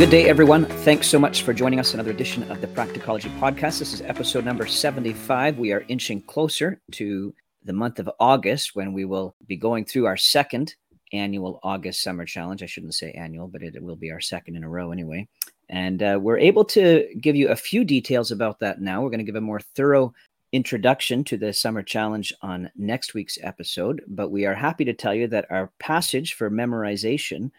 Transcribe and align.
Good 0.00 0.08
day, 0.08 0.30
everyone. 0.30 0.64
Thanks 0.64 1.08
so 1.08 1.18
much 1.18 1.42
for 1.42 1.52
joining 1.52 1.78
us 1.78 1.92
another 1.92 2.10
edition 2.10 2.50
of 2.50 2.62
the 2.62 2.66
Practicology 2.68 3.28
Podcast. 3.38 3.80
This 3.80 3.92
is 3.92 4.00
episode 4.00 4.46
number 4.46 4.66
75. 4.66 5.58
We 5.58 5.72
are 5.72 5.84
inching 5.88 6.22
closer 6.22 6.80
to 6.92 7.34
the 7.64 7.74
month 7.74 7.98
of 7.98 8.10
August 8.18 8.74
when 8.74 8.94
we 8.94 9.04
will 9.04 9.34
be 9.46 9.58
going 9.58 9.84
through 9.84 10.06
our 10.06 10.16
second 10.16 10.74
annual 11.12 11.60
August 11.62 12.02
Summer 12.02 12.24
Challenge. 12.24 12.62
I 12.62 12.66
shouldn't 12.66 12.94
say 12.94 13.12
annual, 13.12 13.46
but 13.46 13.62
it 13.62 13.82
will 13.82 13.94
be 13.94 14.10
our 14.10 14.22
second 14.22 14.56
in 14.56 14.64
a 14.64 14.70
row 14.70 14.90
anyway. 14.90 15.28
And 15.68 16.02
uh, 16.02 16.18
we're 16.18 16.38
able 16.38 16.64
to 16.64 17.06
give 17.20 17.36
you 17.36 17.50
a 17.50 17.54
few 17.54 17.84
details 17.84 18.30
about 18.30 18.58
that 18.60 18.80
now. 18.80 19.02
We're 19.02 19.10
going 19.10 19.18
to 19.18 19.24
give 19.24 19.36
a 19.36 19.42
more 19.42 19.60
thorough 19.60 20.14
introduction 20.52 21.24
to 21.24 21.36
the 21.36 21.52
Summer 21.52 21.82
Challenge 21.82 22.32
on 22.40 22.70
next 22.74 23.12
week's 23.12 23.36
episode, 23.42 24.00
but 24.08 24.30
we 24.30 24.46
are 24.46 24.54
happy 24.54 24.86
to 24.86 24.94
tell 24.94 25.14
you 25.14 25.28
that 25.28 25.50
our 25.50 25.70
passage 25.78 26.32
for 26.32 26.50
memorization 26.50 27.50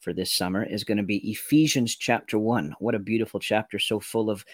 for 0.00 0.12
this 0.12 0.32
summer 0.32 0.64
is 0.64 0.84
going 0.84 0.98
to 0.98 1.04
be 1.04 1.30
Ephesians 1.30 1.94
chapter 1.94 2.38
1. 2.38 2.76
What 2.78 2.94
a 2.94 2.98
beautiful 2.98 3.38
chapter, 3.38 3.78
so 3.78 4.00
full 4.00 4.30
of 4.30 4.44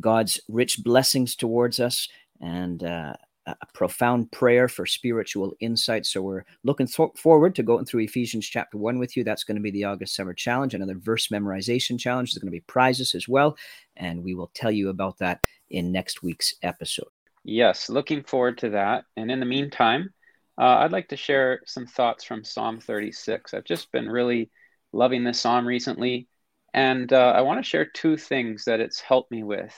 God's 0.00 0.40
rich 0.48 0.82
blessings 0.82 1.36
towards 1.36 1.80
us 1.80 2.08
and 2.40 2.82
uh, 2.84 3.14
a 3.46 3.66
profound 3.72 4.32
prayer 4.32 4.68
for 4.68 4.84
spiritual 4.86 5.54
insight. 5.60 6.04
So 6.04 6.20
we're 6.20 6.44
looking 6.64 6.88
th- 6.88 7.10
forward 7.16 7.54
to 7.54 7.62
going 7.62 7.84
through 7.84 8.02
Ephesians 8.02 8.46
chapter 8.46 8.76
1 8.76 8.98
with 8.98 9.16
you. 9.16 9.22
That's 9.22 9.44
going 9.44 9.56
to 9.56 9.62
be 9.62 9.70
the 9.70 9.84
August 9.84 10.16
Summer 10.16 10.34
Challenge, 10.34 10.74
another 10.74 10.96
verse 10.96 11.28
memorization 11.28 11.98
challenge. 11.98 12.32
There's 12.32 12.42
going 12.42 12.50
to 12.50 12.56
be 12.56 12.60
prizes 12.60 13.14
as 13.14 13.28
well, 13.28 13.56
and 13.96 14.24
we 14.24 14.34
will 14.34 14.50
tell 14.54 14.72
you 14.72 14.88
about 14.88 15.18
that 15.18 15.40
in 15.70 15.92
next 15.92 16.22
week's 16.22 16.54
episode. 16.62 17.08
Yes, 17.44 17.88
looking 17.88 18.24
forward 18.24 18.58
to 18.58 18.70
that. 18.70 19.04
And 19.16 19.30
in 19.30 19.38
the 19.38 19.46
meantime, 19.46 20.12
uh, 20.58 20.78
I'd 20.78 20.92
like 20.92 21.08
to 21.08 21.16
share 21.16 21.60
some 21.66 21.86
thoughts 21.86 22.24
from 22.24 22.42
Psalm 22.42 22.80
36. 22.80 23.54
I've 23.54 23.64
just 23.64 23.92
been 23.92 24.08
really 24.08 24.50
loving 24.96 25.24
this 25.24 25.40
psalm 25.40 25.66
recently. 25.66 26.28
And 26.74 27.12
uh, 27.12 27.32
I 27.36 27.42
want 27.42 27.58
to 27.58 27.68
share 27.68 27.84
two 27.84 28.16
things 28.16 28.64
that 28.64 28.80
it's 28.80 29.00
helped 29.00 29.30
me 29.30 29.42
with. 29.42 29.74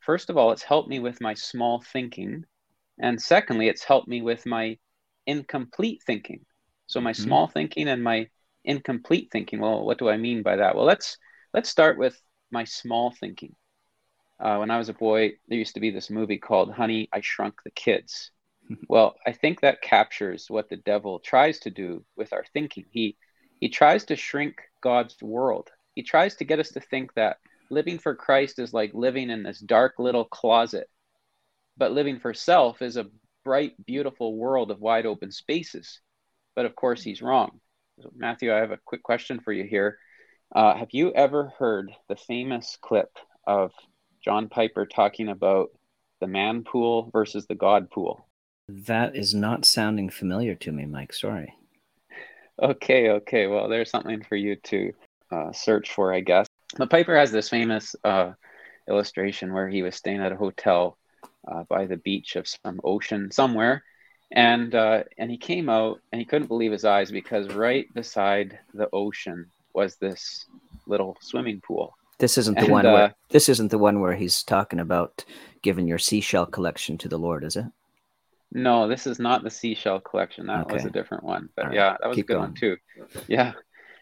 First 0.00 0.30
of 0.30 0.36
all, 0.36 0.52
it's 0.52 0.62
helped 0.62 0.88
me 0.88 0.98
with 0.98 1.20
my 1.20 1.34
small 1.34 1.82
thinking. 1.92 2.44
And 3.00 3.20
secondly, 3.20 3.68
it's 3.68 3.84
helped 3.84 4.08
me 4.08 4.22
with 4.22 4.46
my 4.46 4.78
incomplete 5.26 6.02
thinking. 6.06 6.44
So 6.86 7.00
my 7.00 7.12
mm-hmm. 7.12 7.22
small 7.22 7.46
thinking 7.46 7.88
and 7.88 8.02
my 8.02 8.28
incomplete 8.64 9.28
thinking. 9.32 9.60
Well, 9.60 9.84
what 9.84 9.98
do 9.98 10.08
I 10.08 10.16
mean 10.16 10.42
by 10.42 10.56
that? 10.56 10.74
Well, 10.74 10.84
let's 10.84 11.18
let's 11.52 11.68
start 11.68 11.98
with 11.98 12.20
my 12.50 12.64
small 12.64 13.10
thinking. 13.10 13.54
Uh, 14.40 14.56
when 14.56 14.70
I 14.70 14.78
was 14.78 14.88
a 14.88 14.94
boy, 14.94 15.32
there 15.48 15.58
used 15.58 15.74
to 15.74 15.80
be 15.80 15.90
this 15.90 16.10
movie 16.10 16.38
called 16.38 16.70
Honey, 16.72 17.08
I 17.12 17.20
Shrunk 17.20 17.54
the 17.64 17.70
Kids. 17.70 18.30
well, 18.88 19.14
I 19.26 19.32
think 19.32 19.60
that 19.60 19.82
captures 19.82 20.46
what 20.48 20.68
the 20.68 20.76
devil 20.76 21.20
tries 21.20 21.60
to 21.60 21.70
do 21.70 22.04
with 22.16 22.32
our 22.32 22.44
thinking. 22.52 22.84
He 22.90 23.16
he 23.60 23.68
tries 23.68 24.04
to 24.06 24.16
shrink 24.16 24.60
God's 24.80 25.16
world. 25.22 25.70
He 25.94 26.02
tries 26.02 26.36
to 26.36 26.44
get 26.44 26.58
us 26.58 26.70
to 26.70 26.80
think 26.80 27.14
that 27.14 27.38
living 27.70 27.98
for 27.98 28.14
Christ 28.14 28.58
is 28.58 28.74
like 28.74 28.92
living 28.94 29.30
in 29.30 29.42
this 29.42 29.60
dark 29.60 29.94
little 29.98 30.24
closet, 30.24 30.88
but 31.76 31.92
living 31.92 32.18
for 32.18 32.34
self 32.34 32.82
is 32.82 32.96
a 32.96 33.06
bright, 33.44 33.72
beautiful 33.84 34.36
world 34.36 34.70
of 34.70 34.80
wide 34.80 35.06
open 35.06 35.30
spaces. 35.30 36.00
But 36.56 36.66
of 36.66 36.74
course, 36.74 37.02
he's 37.02 37.22
wrong. 37.22 37.60
Matthew, 38.14 38.52
I 38.52 38.58
have 38.58 38.72
a 38.72 38.80
quick 38.84 39.02
question 39.02 39.40
for 39.40 39.52
you 39.52 39.64
here. 39.64 39.98
Uh, 40.54 40.76
have 40.76 40.88
you 40.92 41.12
ever 41.12 41.52
heard 41.58 41.92
the 42.08 42.16
famous 42.16 42.78
clip 42.80 43.10
of 43.46 43.72
John 44.24 44.48
Piper 44.48 44.86
talking 44.86 45.28
about 45.28 45.70
the 46.20 46.26
man 46.26 46.64
pool 46.64 47.10
versus 47.12 47.46
the 47.46 47.54
God 47.54 47.90
pool? 47.90 48.26
That 48.68 49.14
is 49.14 49.34
not 49.34 49.64
sounding 49.64 50.10
familiar 50.10 50.54
to 50.56 50.72
me, 50.72 50.86
Mike. 50.86 51.12
Sorry. 51.12 51.54
Okay, 52.62 53.10
okay. 53.10 53.46
Well, 53.46 53.68
there's 53.68 53.90
something 53.90 54.22
for 54.22 54.36
you 54.36 54.56
to 54.56 54.92
uh, 55.30 55.52
search 55.52 55.92
for, 55.92 56.12
I 56.12 56.20
guess. 56.20 56.46
But 56.76 56.90
Piper 56.90 57.16
has 57.16 57.30
this 57.30 57.48
famous 57.48 57.96
uh, 58.04 58.32
illustration 58.88 59.52
where 59.52 59.68
he 59.68 59.82
was 59.82 59.96
staying 59.96 60.20
at 60.20 60.32
a 60.32 60.36
hotel 60.36 60.96
uh, 61.46 61.64
by 61.68 61.86
the 61.86 61.96
beach 61.96 62.36
of 62.36 62.48
some 62.48 62.80
ocean 62.84 63.30
somewhere, 63.30 63.82
and 64.32 64.74
uh, 64.74 65.04
and 65.18 65.30
he 65.30 65.36
came 65.36 65.68
out 65.68 66.00
and 66.10 66.20
he 66.20 66.24
couldn't 66.24 66.48
believe 66.48 66.72
his 66.72 66.84
eyes 66.84 67.10
because 67.10 67.52
right 67.54 67.92
beside 67.94 68.58
the 68.72 68.88
ocean 68.92 69.46
was 69.74 69.96
this 69.96 70.46
little 70.86 71.16
swimming 71.20 71.60
pool. 71.60 71.94
This 72.18 72.38
isn't 72.38 72.54
the 72.54 72.64
and, 72.64 72.72
one. 72.72 72.84
Where, 72.84 72.96
uh, 72.96 73.10
this 73.30 73.48
isn't 73.48 73.70
the 73.70 73.78
one 73.78 74.00
where 74.00 74.14
he's 74.14 74.42
talking 74.42 74.78
about 74.78 75.24
giving 75.62 75.86
your 75.86 75.98
seashell 75.98 76.46
collection 76.46 76.96
to 76.98 77.08
the 77.08 77.18
Lord, 77.18 77.44
is 77.44 77.56
it? 77.56 77.66
No, 78.54 78.86
this 78.86 79.06
is 79.08 79.18
not 79.18 79.42
the 79.42 79.50
seashell 79.50 80.00
collection. 80.00 80.46
That 80.46 80.66
okay. 80.66 80.74
was 80.74 80.84
a 80.84 80.90
different 80.90 81.24
one. 81.24 81.48
But 81.56 81.66
right. 81.66 81.74
yeah, 81.74 81.96
that 82.00 82.08
was 82.08 82.14
Keep 82.14 82.26
a 82.26 82.28
good 82.28 82.34
going. 82.34 82.44
one 82.44 82.54
too. 82.54 82.76
Yeah. 83.26 83.52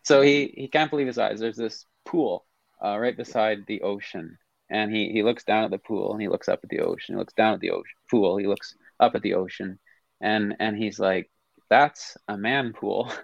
So 0.04 0.20
he 0.20 0.52
he 0.56 0.68
can't 0.68 0.90
believe 0.90 1.06
his 1.06 1.18
eyes. 1.18 1.40
There's 1.40 1.56
this 1.56 1.86
pool 2.04 2.44
uh, 2.84 2.98
right 2.98 3.16
beside 3.16 3.66
the 3.66 3.80
ocean, 3.80 4.36
and 4.68 4.94
he 4.94 5.10
he 5.10 5.22
looks 5.22 5.44
down 5.44 5.64
at 5.64 5.70
the 5.70 5.78
pool 5.78 6.12
and 6.12 6.20
he 6.20 6.28
looks 6.28 6.48
up 6.48 6.60
at 6.62 6.68
the 6.68 6.80
ocean. 6.80 7.14
He 7.14 7.18
looks 7.18 7.32
down 7.32 7.54
at 7.54 7.60
the 7.60 7.70
ocean 7.70 7.96
pool. 8.10 8.36
He 8.36 8.46
looks 8.46 8.74
up 9.00 9.14
at 9.14 9.22
the 9.22 9.34
ocean, 9.34 9.78
and 10.20 10.56
and 10.60 10.76
he's 10.76 10.98
like, 10.98 11.30
"That's 11.70 12.16
a 12.28 12.36
man 12.36 12.72
pool." 12.72 13.10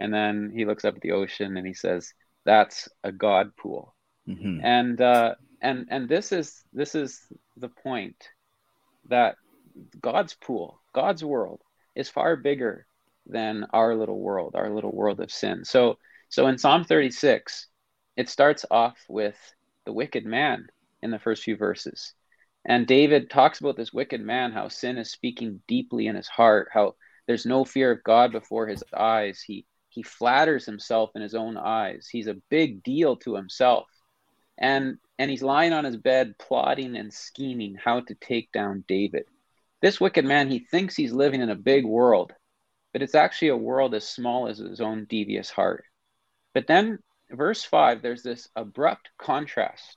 And 0.00 0.14
then 0.14 0.52
he 0.54 0.64
looks 0.64 0.84
up 0.84 0.94
at 0.94 1.00
the 1.00 1.10
ocean 1.10 1.56
and 1.56 1.66
he 1.66 1.74
says, 1.74 2.14
"That's 2.44 2.88
a 3.02 3.10
God 3.10 3.56
pool." 3.56 3.96
Mm-hmm. 4.28 4.64
And 4.64 5.00
uh, 5.00 5.34
and 5.60 5.88
and 5.90 6.08
this 6.08 6.30
is 6.30 6.62
this 6.72 6.94
is 6.94 7.20
the 7.56 7.68
point 7.68 8.14
that 9.08 9.34
God's 10.00 10.34
pool, 10.34 10.80
God's 10.92 11.24
world 11.24 11.60
is 11.94 12.08
far 12.08 12.36
bigger 12.36 12.86
than 13.26 13.66
our 13.72 13.94
little 13.94 14.18
world, 14.18 14.54
our 14.54 14.70
little 14.70 14.92
world 14.92 15.20
of 15.20 15.30
sin. 15.30 15.64
So, 15.64 15.98
so 16.28 16.46
in 16.46 16.58
Psalm 16.58 16.84
36, 16.84 17.66
it 18.16 18.28
starts 18.28 18.64
off 18.70 18.98
with 19.08 19.36
the 19.84 19.92
wicked 19.92 20.24
man 20.24 20.68
in 21.02 21.10
the 21.10 21.18
first 21.18 21.42
few 21.42 21.56
verses. 21.56 22.14
And 22.64 22.86
David 22.86 23.30
talks 23.30 23.60
about 23.60 23.76
this 23.76 23.92
wicked 23.92 24.20
man, 24.20 24.52
how 24.52 24.68
sin 24.68 24.98
is 24.98 25.10
speaking 25.10 25.62
deeply 25.66 26.06
in 26.06 26.16
his 26.16 26.28
heart, 26.28 26.68
how 26.72 26.96
there's 27.26 27.46
no 27.46 27.64
fear 27.64 27.92
of 27.92 28.04
God 28.04 28.32
before 28.32 28.66
his 28.66 28.82
eyes. 28.96 29.40
He 29.40 29.66
he 29.90 30.02
flatters 30.02 30.66
himself 30.66 31.10
in 31.14 31.22
his 31.22 31.34
own 31.34 31.56
eyes. 31.56 32.08
He's 32.10 32.26
a 32.26 32.40
big 32.50 32.82
deal 32.82 33.16
to 33.16 33.34
himself. 33.34 33.86
And 34.58 34.98
and 35.18 35.30
he's 35.30 35.42
lying 35.42 35.72
on 35.72 35.84
his 35.84 35.96
bed 35.96 36.34
plotting 36.38 36.96
and 36.96 37.12
scheming 37.12 37.74
how 37.74 38.00
to 38.00 38.14
take 38.14 38.52
down 38.52 38.84
David. 38.86 39.24
This 39.80 40.00
wicked 40.00 40.24
man, 40.24 40.50
he 40.50 40.58
thinks 40.58 40.96
he's 40.96 41.12
living 41.12 41.40
in 41.40 41.50
a 41.50 41.54
big 41.54 41.84
world, 41.84 42.32
but 42.92 43.02
it's 43.02 43.14
actually 43.14 43.48
a 43.48 43.56
world 43.56 43.94
as 43.94 44.08
small 44.08 44.48
as 44.48 44.58
his 44.58 44.80
own 44.80 45.06
devious 45.08 45.50
heart. 45.50 45.84
But 46.54 46.66
then, 46.66 46.98
verse 47.30 47.64
5, 47.64 48.02
there's 48.02 48.22
this 48.22 48.48
abrupt 48.56 49.10
contrast. 49.18 49.96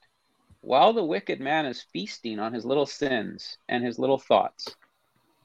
While 0.62 0.94
the 0.94 1.04
wicked 1.04 1.40
man 1.40 1.66
is 1.66 1.86
feasting 1.92 2.40
on 2.40 2.54
his 2.54 2.66
little 2.66 2.86
sins 2.86 3.58
and 3.68 3.84
his 3.84 3.98
little 3.98 4.20
thoughts, 4.20 4.76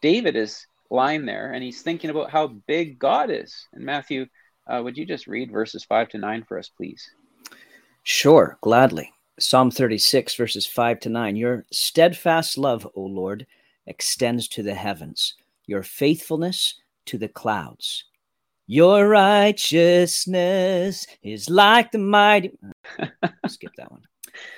David 0.03 0.37
is 0.37 0.67
lying 0.91 1.25
there 1.25 1.53
and 1.53 1.63
he's 1.65 1.81
thinking 1.81 2.11
about 2.11 2.31
how 2.31 2.49
big 2.49 2.99
God 2.99 3.31
is. 3.31 3.67
And 3.73 3.85
Matthew, 3.85 4.27
uh, 4.67 4.83
would 4.83 4.99
you 4.99 5.07
just 5.07 5.27
read 5.27 5.51
verses 5.51 5.85
5 5.85 6.11
to 6.11 6.19
9 6.19 6.45
for 6.45 6.59
us, 6.59 6.69
please? 6.69 7.11
Sure, 8.03 8.59
gladly. 8.61 9.13
Psalm 9.39 9.71
36, 9.71 10.35
verses 10.35 10.67
5 10.67 11.01
to 11.01 11.09
9. 11.09 11.37
Your 11.37 11.65
steadfast 11.73 12.59
love, 12.59 12.87
O 12.95 13.01
Lord, 13.01 13.47
extends 13.87 14.49
to 14.49 14.63
the 14.63 14.75
heavens, 14.75 15.35
your 15.67 15.83
faithfulness 15.83 16.75
to 17.07 17.19
the 17.19 17.29
clouds. 17.29 18.05
Your 18.67 19.09
righteousness 19.09 21.07
is 21.23 21.49
like 21.49 21.93
the 21.93 21.99
mighty. 21.99 22.59
Skip 23.47 23.73
that 23.77 23.91
one. 23.93 24.03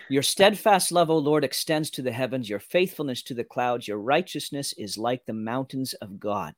Your 0.09 0.23
steadfast 0.23 0.91
love, 0.91 1.11
O 1.11 1.19
Lord, 1.19 1.45
extends 1.45 1.91
to 1.91 2.03
the 2.03 2.13
heavens, 2.13 2.49
your 2.49 2.59
faithfulness 2.59 3.23
to 3.25 3.35
the 3.35 3.45
clouds. 3.45 3.87
Your 3.87 3.99
righteousness 3.99 4.73
is 4.79 4.97
like 4.97 5.27
the 5.27 5.35
mountains 5.35 5.93
of 5.95 6.19
God. 6.19 6.55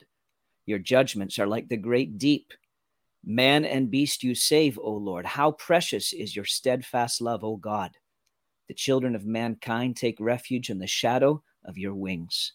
Your 0.67 0.79
judgments 0.79 1.39
are 1.39 1.49
like 1.49 1.69
the 1.69 1.77
great 1.77 2.19
deep. 2.19 2.53
Man 3.25 3.65
and 3.65 3.91
beast 3.91 4.23
you 4.23 4.35
save, 4.35 4.79
O 4.79 4.93
Lord. 4.93 5.27
How 5.27 5.51
precious 5.53 6.13
is 6.13 6.37
your 6.37 6.45
steadfast 6.45 7.21
love, 7.21 7.43
O 7.43 7.57
God. 7.57 7.91
The 8.69 8.75
children 8.75 9.17
of 9.17 9.27
mankind 9.27 9.97
take 9.97 10.17
refuge 10.21 10.71
in 10.71 10.79
the 10.79 10.87
shadow 10.87 11.43
of 11.65 11.77
your 11.77 11.95
wings. 11.95 12.53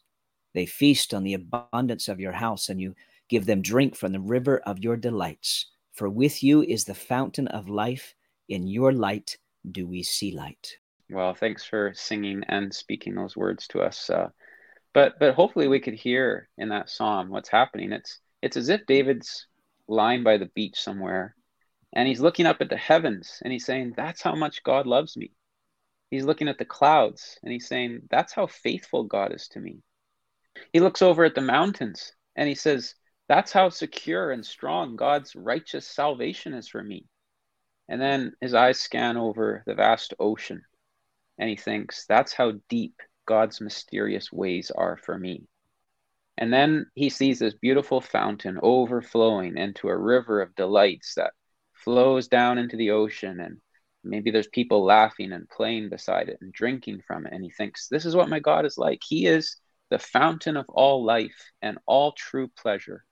They 0.55 0.65
feast 0.65 1.13
on 1.13 1.23
the 1.23 1.33
abundance 1.33 2.07
of 2.07 2.21
your 2.21 2.31
house, 2.31 2.69
and 2.69 2.79
you 2.79 2.95
give 3.27 3.45
them 3.45 3.61
drink 3.61 3.93
from 3.93 4.13
the 4.13 4.21
river 4.21 4.59
of 4.59 4.79
your 4.79 4.95
delights. 4.95 5.65
For 5.91 6.09
with 6.09 6.41
you 6.41 6.63
is 6.63 6.85
the 6.85 6.95
fountain 6.95 7.49
of 7.49 7.67
life. 7.67 8.15
In 8.47 8.65
your 8.65 8.93
light 8.93 9.37
do 9.69 9.85
we 9.85 10.01
see 10.01 10.31
light. 10.31 10.77
Well, 11.09 11.33
thanks 11.33 11.65
for 11.65 11.91
singing 11.93 12.43
and 12.47 12.73
speaking 12.73 13.15
those 13.15 13.35
words 13.35 13.67
to 13.69 13.81
us. 13.81 14.09
Uh, 14.09 14.29
but 14.93 15.19
but 15.19 15.35
hopefully 15.35 15.67
we 15.67 15.81
could 15.81 15.93
hear 15.93 16.47
in 16.57 16.69
that 16.69 16.89
psalm 16.89 17.29
what's 17.29 17.49
happening. 17.49 17.91
It's 17.91 18.21
it's 18.41 18.55
as 18.55 18.69
if 18.69 18.85
David's 18.85 19.47
lying 19.89 20.23
by 20.23 20.37
the 20.37 20.51
beach 20.55 20.79
somewhere, 20.79 21.35
and 21.91 22.07
he's 22.07 22.21
looking 22.21 22.45
up 22.45 22.61
at 22.61 22.69
the 22.69 22.77
heavens, 22.77 23.39
and 23.43 23.51
he's 23.51 23.65
saying, 23.65 23.93
"That's 23.97 24.21
how 24.21 24.35
much 24.35 24.63
God 24.63 24.87
loves 24.87 25.17
me." 25.17 25.31
He's 26.11 26.23
looking 26.23 26.47
at 26.47 26.57
the 26.57 26.65
clouds, 26.65 27.37
and 27.43 27.51
he's 27.51 27.67
saying, 27.67 28.07
"That's 28.09 28.31
how 28.31 28.47
faithful 28.47 29.03
God 29.03 29.33
is 29.33 29.49
to 29.49 29.59
me." 29.59 29.81
He 30.73 30.79
looks 30.79 31.01
over 31.01 31.23
at 31.23 31.35
the 31.35 31.41
mountains 31.41 32.13
and 32.35 32.47
he 32.47 32.55
says, 32.55 32.95
That's 33.27 33.51
how 33.51 33.69
secure 33.69 34.31
and 34.31 34.45
strong 34.45 34.95
God's 34.95 35.35
righteous 35.35 35.87
salvation 35.87 36.53
is 36.53 36.67
for 36.67 36.83
me. 36.83 37.05
And 37.87 38.01
then 38.01 38.33
his 38.41 38.53
eyes 38.53 38.79
scan 38.79 39.17
over 39.17 39.63
the 39.65 39.75
vast 39.75 40.13
ocean 40.19 40.63
and 41.37 41.49
he 41.49 41.55
thinks, 41.55 42.05
that's 42.05 42.33
how 42.33 42.53
deep 42.69 43.01
God's 43.25 43.59
mysterious 43.59 44.31
ways 44.31 44.71
are 44.71 44.97
for 44.97 45.17
me. 45.17 45.47
And 46.37 46.51
then 46.51 46.87
he 46.95 47.09
sees 47.09 47.39
this 47.39 47.53
beautiful 47.53 48.01
fountain 48.01 48.59
overflowing 48.61 49.57
into 49.57 49.87
a 49.87 49.97
river 49.97 50.41
of 50.41 50.55
delights 50.55 51.15
that 51.15 51.33
flows 51.73 52.27
down 52.27 52.57
into 52.57 52.77
the 52.77 52.91
ocean. 52.91 53.39
And 53.39 53.57
maybe 54.03 54.31
there's 54.31 54.47
people 54.47 54.83
laughing 54.83 55.31
and 55.31 55.49
playing 55.49 55.89
beside 55.89 56.29
it 56.29 56.39
and 56.41 56.51
drinking 56.51 57.03
from 57.07 57.25
it. 57.25 57.33
And 57.33 57.43
he 57.43 57.51
thinks, 57.51 57.87
This 57.87 58.05
is 58.05 58.15
what 58.15 58.29
my 58.29 58.39
God 58.39 58.65
is 58.65 58.77
like. 58.77 59.01
He 59.05 59.27
is 59.27 59.57
the 59.89 59.99
fountain 59.99 60.57
of 60.57 60.65
all 60.69 61.03
life 61.03 61.51
and 61.61 61.77
all 61.85 62.11
true 62.13 62.47
pleasure. 62.47 63.05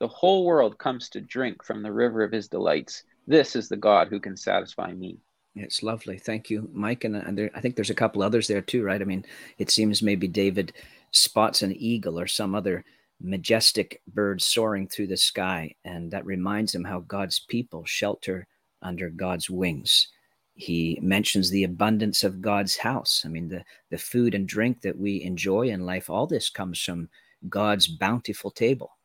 The 0.00 0.08
whole 0.08 0.44
world 0.44 0.78
comes 0.78 1.08
to 1.10 1.20
drink 1.20 1.64
from 1.64 1.82
the 1.82 1.92
river 1.92 2.22
of 2.22 2.32
his 2.32 2.48
delights. 2.48 3.02
This 3.26 3.56
is 3.56 3.68
the 3.68 3.76
God 3.76 4.08
who 4.08 4.20
can 4.20 4.36
satisfy 4.36 4.92
me. 4.92 5.18
It's 5.54 5.82
lovely. 5.82 6.18
Thank 6.18 6.50
you, 6.50 6.68
Mike. 6.72 7.04
And, 7.04 7.16
uh, 7.16 7.22
and 7.26 7.38
there, 7.38 7.50
I 7.54 7.60
think 7.60 7.76
there's 7.76 7.90
a 7.90 7.94
couple 7.94 8.22
others 8.22 8.46
there 8.46 8.60
too, 8.60 8.82
right? 8.82 9.00
I 9.00 9.04
mean, 9.04 9.24
it 9.56 9.70
seems 9.70 10.02
maybe 10.02 10.28
David 10.28 10.74
spots 11.12 11.62
an 11.62 11.72
eagle 11.72 12.20
or 12.20 12.26
some 12.26 12.54
other 12.54 12.84
majestic 13.22 14.02
bird 14.06 14.42
soaring 14.42 14.86
through 14.86 15.06
the 15.06 15.16
sky. 15.16 15.74
And 15.84 16.10
that 16.10 16.26
reminds 16.26 16.74
him 16.74 16.84
how 16.84 17.00
God's 17.00 17.38
people 17.38 17.84
shelter 17.86 18.46
under 18.82 19.08
God's 19.08 19.48
wings. 19.48 20.08
He 20.56 20.98
mentions 21.02 21.50
the 21.50 21.64
abundance 21.64 22.24
of 22.24 22.40
God's 22.40 22.78
house. 22.78 23.24
I 23.26 23.28
mean, 23.28 23.48
the, 23.48 23.62
the 23.90 23.98
food 23.98 24.34
and 24.34 24.48
drink 24.48 24.80
that 24.80 24.98
we 24.98 25.22
enjoy 25.22 25.68
in 25.68 25.84
life, 25.84 26.08
all 26.08 26.26
this 26.26 26.48
comes 26.48 26.80
from 26.82 27.10
God's 27.46 27.86
bountiful 27.86 28.50
table. 28.50 28.96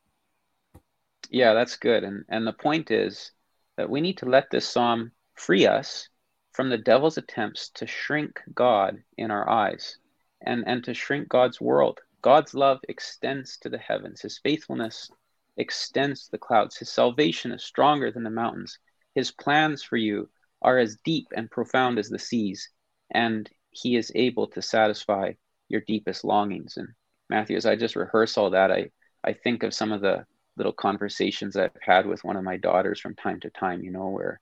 Yeah, 1.30 1.54
that's 1.54 1.76
good. 1.76 2.06
And, 2.06 2.24
and 2.30 2.48
the 2.48 2.54
point 2.54 2.90
is 2.90 3.32
that 3.76 3.90
we 3.90 4.00
need 4.00 4.18
to 4.20 4.26
let 4.26 4.50
this 4.50 4.68
psalm 4.68 5.12
free 5.36 5.68
us 5.68 6.08
from 6.54 6.70
the 6.70 6.78
devil's 6.78 7.18
attempts 7.18 7.70
to 7.72 7.86
shrink 7.86 8.40
God 8.56 9.04
in 9.18 9.30
our 9.30 9.50
eyes 9.50 9.98
and, 10.42 10.64
and 10.66 10.82
to 10.86 10.94
shrink 10.94 11.28
God's 11.28 11.60
world. 11.60 12.00
God's 12.22 12.54
love 12.54 12.80
extends 12.88 13.58
to 13.58 13.70
the 13.70 13.78
heavens, 13.78 14.22
His 14.22 14.38
faithfulness 14.38 15.12
extends 15.58 16.26
to 16.26 16.32
the 16.32 16.38
clouds, 16.38 16.78
His 16.78 16.90
salvation 16.90 17.52
is 17.52 17.64
stronger 17.64 18.10
than 18.10 18.24
the 18.24 18.30
mountains. 18.30 18.80
His 19.16 19.32
plans 19.32 19.84
for 19.84 19.98
you 19.98 20.30
are 20.62 20.78
as 20.78 20.98
deep 21.04 21.28
and 21.36 21.50
profound 21.50 22.00
as 22.00 22.10
the 22.10 22.20
seas, 22.20 22.70
and 23.12 23.50
He 23.72 23.96
is 23.96 24.12
able 24.16 24.48
to 24.48 24.62
satisfy 24.62 25.34
your 25.70 25.82
deepest 25.82 26.24
longings. 26.24 26.78
And 26.78 26.90
Matthew, 27.30 27.58
as 27.58 27.66
I 27.66 27.76
just 27.76 27.96
rehearse 27.96 28.38
all 28.38 28.52
that, 28.52 28.72
I, 28.72 28.90
I 29.24 29.34
think 29.34 29.64
of 29.64 29.74
some 29.74 29.92
of 29.92 30.02
the 30.02 30.26
little 30.58 30.74
conversations 30.74 31.56
I've 31.56 31.72
had 31.82 32.06
with 32.06 32.24
one 32.24 32.36
of 32.36 32.44
my 32.44 32.58
daughters 32.58 33.00
from 33.00 33.16
time 33.16 33.40
to 33.42 33.50
time, 33.50 33.84
you 33.84 33.92
know, 33.92 34.10
where 34.10 34.40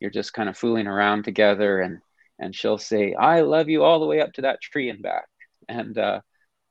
you're 0.00 0.10
just 0.10 0.32
kind 0.32 0.48
of 0.48 0.56
fooling 0.56 0.86
around 0.86 1.24
together 1.24 1.80
and 1.80 1.98
and 2.38 2.54
she'll 2.54 2.78
say 2.78 3.14
i 3.14 3.40
love 3.40 3.68
you 3.68 3.82
all 3.82 4.00
the 4.00 4.06
way 4.06 4.20
up 4.20 4.32
to 4.32 4.42
that 4.42 4.60
tree 4.60 4.90
and 4.90 5.02
back 5.02 5.26
and 5.68 5.98
uh 5.98 6.20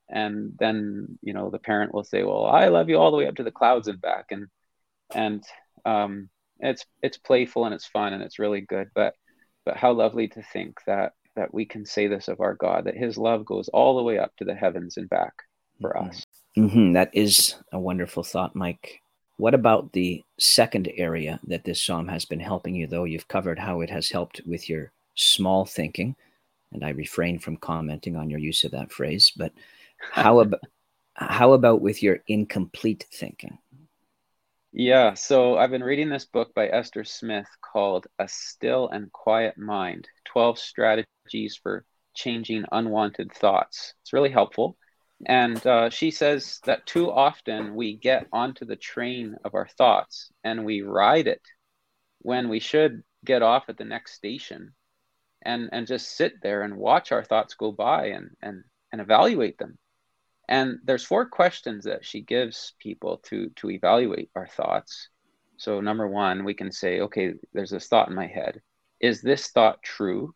and 0.09 0.53
then 0.59 1.19
you 1.21 1.33
know 1.33 1.49
the 1.49 1.59
parent 1.59 1.93
will 1.93 2.03
say 2.03 2.23
well 2.23 2.45
i 2.45 2.67
love 2.67 2.89
you 2.89 2.97
all 2.97 3.11
the 3.11 3.17
way 3.17 3.27
up 3.27 3.35
to 3.35 3.43
the 3.43 3.51
clouds 3.51 3.87
and 3.87 4.01
back 4.01 4.25
and 4.31 4.47
and 5.13 5.43
um 5.85 6.29
it's 6.59 6.86
it's 7.01 7.18
playful 7.18 7.65
and 7.65 7.74
it's 7.74 7.88
fun 7.88 8.13
and 8.13 8.24
it's 8.24 8.39
really 8.39 8.62
good 8.62 8.89
but 8.95 9.13
but 9.65 9.77
how 9.77 9.92
lovely 9.92 10.27
to 10.27 10.42
think 10.42 10.77
that 10.88 11.13
that 11.36 11.54
we 11.54 11.65
can 11.65 11.86
say 11.86 12.07
this 12.07 12.27
of 12.27 12.39
our 12.39 12.56
god 12.56 12.86
that 12.86 12.98
his 12.98 13.18
love 13.18 13.45
goes 13.45 13.68
all 13.69 13.98
the 13.98 14.04
way 14.04 14.18
up 14.18 14.36
to 14.38 14.45
the 14.45 14.56
heavens 14.56 14.98
and 14.98 15.09
back 15.09 15.33
for 15.81 15.92
mm-hmm. 15.92 16.09
us 16.09 16.24
mm-hmm. 16.57 16.94
that 16.94 17.09
is 17.13 17.56
a 17.71 17.80
wonderful 17.80 18.24
thought 18.24 18.56
mike 18.56 19.01
what 19.38 19.54
about 19.54 19.94
the 19.94 20.24
second 20.39 20.92
area 20.95 21.39
that 21.45 21.63
this 21.63 21.81
psalm 21.81 22.07
has 22.07 22.25
been 22.25 22.39
helping 22.39 22.75
you, 22.75 22.88
though? 22.88 23.04
You've 23.04 23.27
covered 23.27 23.59
how 23.59 23.81
it 23.81 23.89
has 23.92 24.09
helped 24.09 24.42
with 24.45 24.68
your 24.68 24.92
small 25.13 25.63
thinking, 25.63 26.15
and 26.74 26.83
I 26.83 26.89
refrain 26.89 27.38
from 27.38 27.57
commenting 27.57 28.15
on 28.15 28.30
your 28.31 28.39
use 28.39 28.63
of 28.63 28.71
that 28.71 28.92
phrase, 28.92 29.31
but 29.36 29.54
how 30.12 30.39
about 30.39 30.59
how 31.13 31.54
about 31.54 31.81
with 31.81 32.04
your 32.04 32.19
incomplete 32.27 33.06
thinking? 33.12 33.57
Yeah, 34.79 35.15
so 35.15 35.57
I've 35.57 35.71
been 35.71 35.83
reading 35.83 36.09
this 36.09 36.25
book 36.25 36.53
by 36.53 36.68
Esther 36.68 37.03
Smith 37.03 37.47
called 37.62 38.06
A 38.19 38.27
Still 38.27 38.88
and 38.89 39.12
Quiet 39.12 39.57
Mind 39.57 40.07
12 40.25 40.59
Strategies 40.59 41.59
for 41.63 41.83
Changing 42.13 42.63
Unwanted 42.71 43.31
Thoughts. 43.33 43.95
It's 44.03 44.13
really 44.13 44.29
helpful. 44.29 44.77
And 45.25 45.65
uh, 45.65 45.89
she 45.89 46.12
says 46.12 46.59
that 46.65 46.85
too 46.85 47.09
often 47.09 47.74
we 47.74 47.97
get 47.97 48.27
onto 48.31 48.65
the 48.65 48.75
train 48.75 49.35
of 49.44 49.56
our 49.56 49.68
thoughts 49.68 50.31
and 50.44 50.63
we 50.63 50.83
ride 50.83 51.25
it 51.25 51.41
when 52.19 52.47
we 52.47 52.59
should 52.59 53.01
get 53.25 53.41
off 53.41 53.69
at 53.69 53.80
the 53.80 53.83
next 53.83 54.13
station 54.13 54.75
and, 55.41 55.69
and 55.71 55.88
just 55.88 56.15
sit 56.15 56.33
there 56.44 56.62
and 56.62 56.77
watch 56.77 57.12
our 57.12 57.23
thoughts 57.23 57.56
go 57.56 57.71
by 57.71 58.09
and, 58.09 58.30
and, 58.44 58.63
and 58.91 59.01
evaluate 59.01 59.57
them. 59.57 59.80
And 60.47 60.79
there's 60.83 61.03
four 61.03 61.25
questions 61.25 61.83
that 61.85 62.05
she 62.05 62.21
gives 62.21 62.73
people 62.79 63.17
to, 63.25 63.49
to 63.57 63.69
evaluate 63.69 64.29
our 64.35 64.47
thoughts. 64.47 65.09
So, 65.57 65.81
number 65.81 66.07
one, 66.07 66.44
we 66.44 66.53
can 66.53 66.71
say, 66.71 67.01
okay, 67.01 67.33
there's 67.53 67.71
this 67.71 67.88
thought 67.88 68.09
in 68.09 68.15
my 68.15 68.27
head. 68.27 68.61
Is 69.01 69.21
this 69.21 69.47
thought 69.49 69.81
true? 69.83 70.33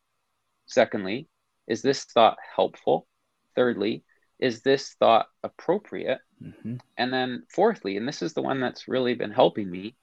Secondly, 0.65 1.27
is 1.67 1.81
this 1.81 2.03
thought 2.03 2.37
helpful? 2.55 3.07
Thirdly, 3.55 4.03
is 4.39 4.61
this 4.61 4.95
thought 4.99 5.27
appropriate? 5.43 6.19
Mm-hmm. 6.43 6.77
And 6.97 7.13
then, 7.13 7.43
fourthly, 7.49 7.97
and 7.97 8.07
this 8.07 8.21
is 8.21 8.33
the 8.33 8.41
one 8.41 8.59
that's 8.59 8.87
really 8.87 9.13
been 9.13 9.31
helping 9.31 9.69
me, 9.69 9.95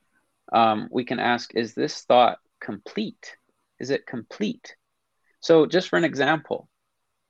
um, 0.53 0.87
we 0.89 1.03
can 1.03 1.19
ask, 1.19 1.53
is 1.53 1.73
this 1.73 2.01
thought 2.01 2.39
complete? 2.59 3.35
Is 3.79 3.89
it 3.91 4.07
complete? 4.07 4.75
So, 5.41 5.65
just 5.65 5.89
for 5.89 5.97
an 5.97 6.05
example, 6.05 6.69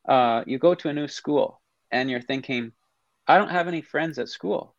uh, 0.07 0.43
you 0.45 0.59
go 0.59 0.75
to 0.75 0.89
a 0.89 0.93
new 0.93 1.07
school 1.07 1.59
and 1.91 2.09
you're 2.09 2.21
thinking, 2.21 2.71
I 3.27 3.37
don't 3.37 3.51
have 3.51 3.67
any 3.67 3.81
friends 3.81 4.19
at 4.19 4.29
school. 4.29 4.75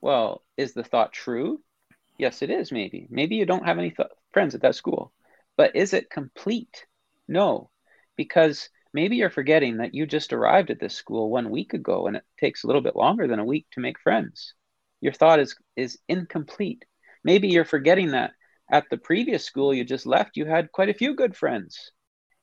Well, 0.00 0.42
is 0.56 0.74
the 0.74 0.84
thought 0.84 1.12
true? 1.12 1.62
Yes, 2.18 2.42
it 2.42 2.50
is, 2.50 2.70
maybe. 2.70 3.06
Maybe 3.10 3.36
you 3.36 3.46
don't 3.46 3.66
have 3.66 3.78
any 3.78 3.90
th- 3.90 4.08
friends 4.32 4.54
at 4.54 4.62
that 4.62 4.74
school. 4.74 5.12
But 5.56 5.76
is 5.76 5.92
it 5.92 6.10
complete? 6.10 6.86
No, 7.28 7.70
because 8.16 8.68
maybe 8.92 9.16
you're 9.16 9.30
forgetting 9.30 9.78
that 9.78 9.94
you 9.94 10.06
just 10.06 10.32
arrived 10.32 10.70
at 10.70 10.80
this 10.80 10.94
school 10.94 11.30
one 11.30 11.50
week 11.50 11.74
ago 11.74 12.06
and 12.06 12.16
it 12.16 12.24
takes 12.38 12.64
a 12.64 12.66
little 12.66 12.82
bit 12.82 12.96
longer 12.96 13.26
than 13.26 13.38
a 13.38 13.44
week 13.44 13.66
to 13.72 13.80
make 13.80 14.00
friends. 14.00 14.54
Your 15.00 15.12
thought 15.12 15.40
is 15.40 15.56
is 15.76 15.98
incomplete. 16.08 16.84
Maybe 17.24 17.48
you're 17.48 17.64
forgetting 17.64 18.12
that 18.12 18.32
at 18.70 18.84
the 18.90 18.98
previous 18.98 19.44
school 19.44 19.74
you 19.74 19.84
just 19.84 20.06
left 20.06 20.36
you 20.36 20.46
had 20.46 20.72
quite 20.72 20.88
a 20.88 20.94
few 20.94 21.14
good 21.14 21.36
friends. 21.36 21.92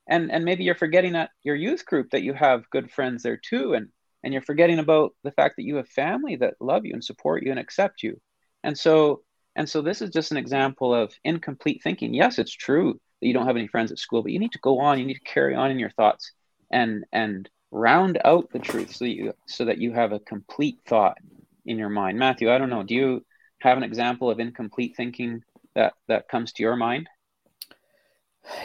And 0.07 0.31
and 0.31 0.45
maybe 0.45 0.63
you're 0.63 0.75
forgetting 0.75 1.13
that 1.13 1.31
your 1.43 1.55
youth 1.55 1.85
group 1.85 2.11
that 2.11 2.23
you 2.23 2.33
have 2.33 2.69
good 2.69 2.91
friends 2.91 3.23
there 3.23 3.37
too 3.37 3.73
and 3.73 3.89
and 4.23 4.33
you're 4.33 4.41
forgetting 4.41 4.79
about 4.79 5.13
the 5.23 5.31
fact 5.31 5.55
that 5.57 5.63
you 5.63 5.75
have 5.77 5.87
family 5.87 6.35
that 6.37 6.55
love 6.59 6.85
you 6.85 6.93
and 6.93 7.03
support 7.03 7.43
you 7.43 7.51
and 7.51 7.59
accept 7.59 8.03
you. 8.03 8.19
And 8.63 8.77
so 8.77 9.21
and 9.55 9.67
so 9.67 9.81
this 9.81 10.01
is 10.01 10.11
just 10.11 10.31
an 10.31 10.37
example 10.37 10.93
of 10.93 11.13
incomplete 11.23 11.81
thinking. 11.83 12.13
Yes, 12.13 12.39
it's 12.39 12.53
true 12.53 12.99
that 13.19 13.27
you 13.27 13.33
don't 13.33 13.47
have 13.47 13.57
any 13.57 13.67
friends 13.67 13.91
at 13.91 13.99
school, 13.99 14.23
but 14.23 14.31
you 14.31 14.39
need 14.39 14.53
to 14.53 14.59
go 14.59 14.79
on, 14.79 14.97
you 14.97 15.05
need 15.05 15.15
to 15.15 15.33
carry 15.33 15.55
on 15.55 15.71
in 15.71 15.79
your 15.79 15.89
thoughts 15.91 16.31
and 16.71 17.05
and 17.11 17.49
round 17.71 18.19
out 18.25 18.49
the 18.51 18.59
truth 18.59 18.95
so 18.95 19.05
that 19.05 19.11
you 19.11 19.33
so 19.47 19.65
that 19.65 19.77
you 19.77 19.93
have 19.93 20.11
a 20.11 20.19
complete 20.19 20.79
thought 20.87 21.17
in 21.65 21.77
your 21.77 21.89
mind 21.89 22.17
matthew 22.17 22.51
i 22.51 22.57
don't 22.57 22.69
know 22.69 22.83
do 22.83 22.95
you 22.95 23.25
have 23.61 23.77
an 23.77 23.83
example 23.83 24.29
of 24.29 24.39
incomplete 24.39 24.95
thinking 24.97 25.41
that 25.75 25.93
that 26.07 26.27
comes 26.27 26.51
to 26.51 26.63
your 26.63 26.75
mind 26.75 27.07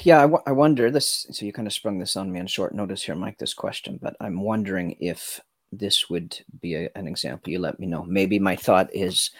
yeah 0.03 0.19
I, 0.19 0.23
w- 0.23 0.43
I 0.47 0.53
wonder 0.53 0.91
this 0.91 1.27
so 1.31 1.45
you 1.45 1.53
kind 1.53 1.67
of 1.67 1.73
sprung 1.73 1.99
this 1.99 2.17
on 2.17 2.33
me 2.33 2.41
on 2.41 2.47
short 2.47 2.75
notice 2.75 3.03
here 3.03 3.15
mike 3.15 3.39
this 3.39 3.55
question 3.55 3.99
but 4.01 4.17
i'm 4.21 4.41
wondering 4.41 4.97
if 5.01 5.41
this 5.73 6.09
would 6.09 6.39
be 6.61 6.75
a, 6.75 6.91
an 6.95 7.07
example 7.07 7.53
you 7.53 7.59
let 7.59 7.79
me 7.79 7.87
know 7.87 8.05
maybe 8.05 8.39
my 8.39 8.57
thought 8.57 8.95
is 8.95 9.31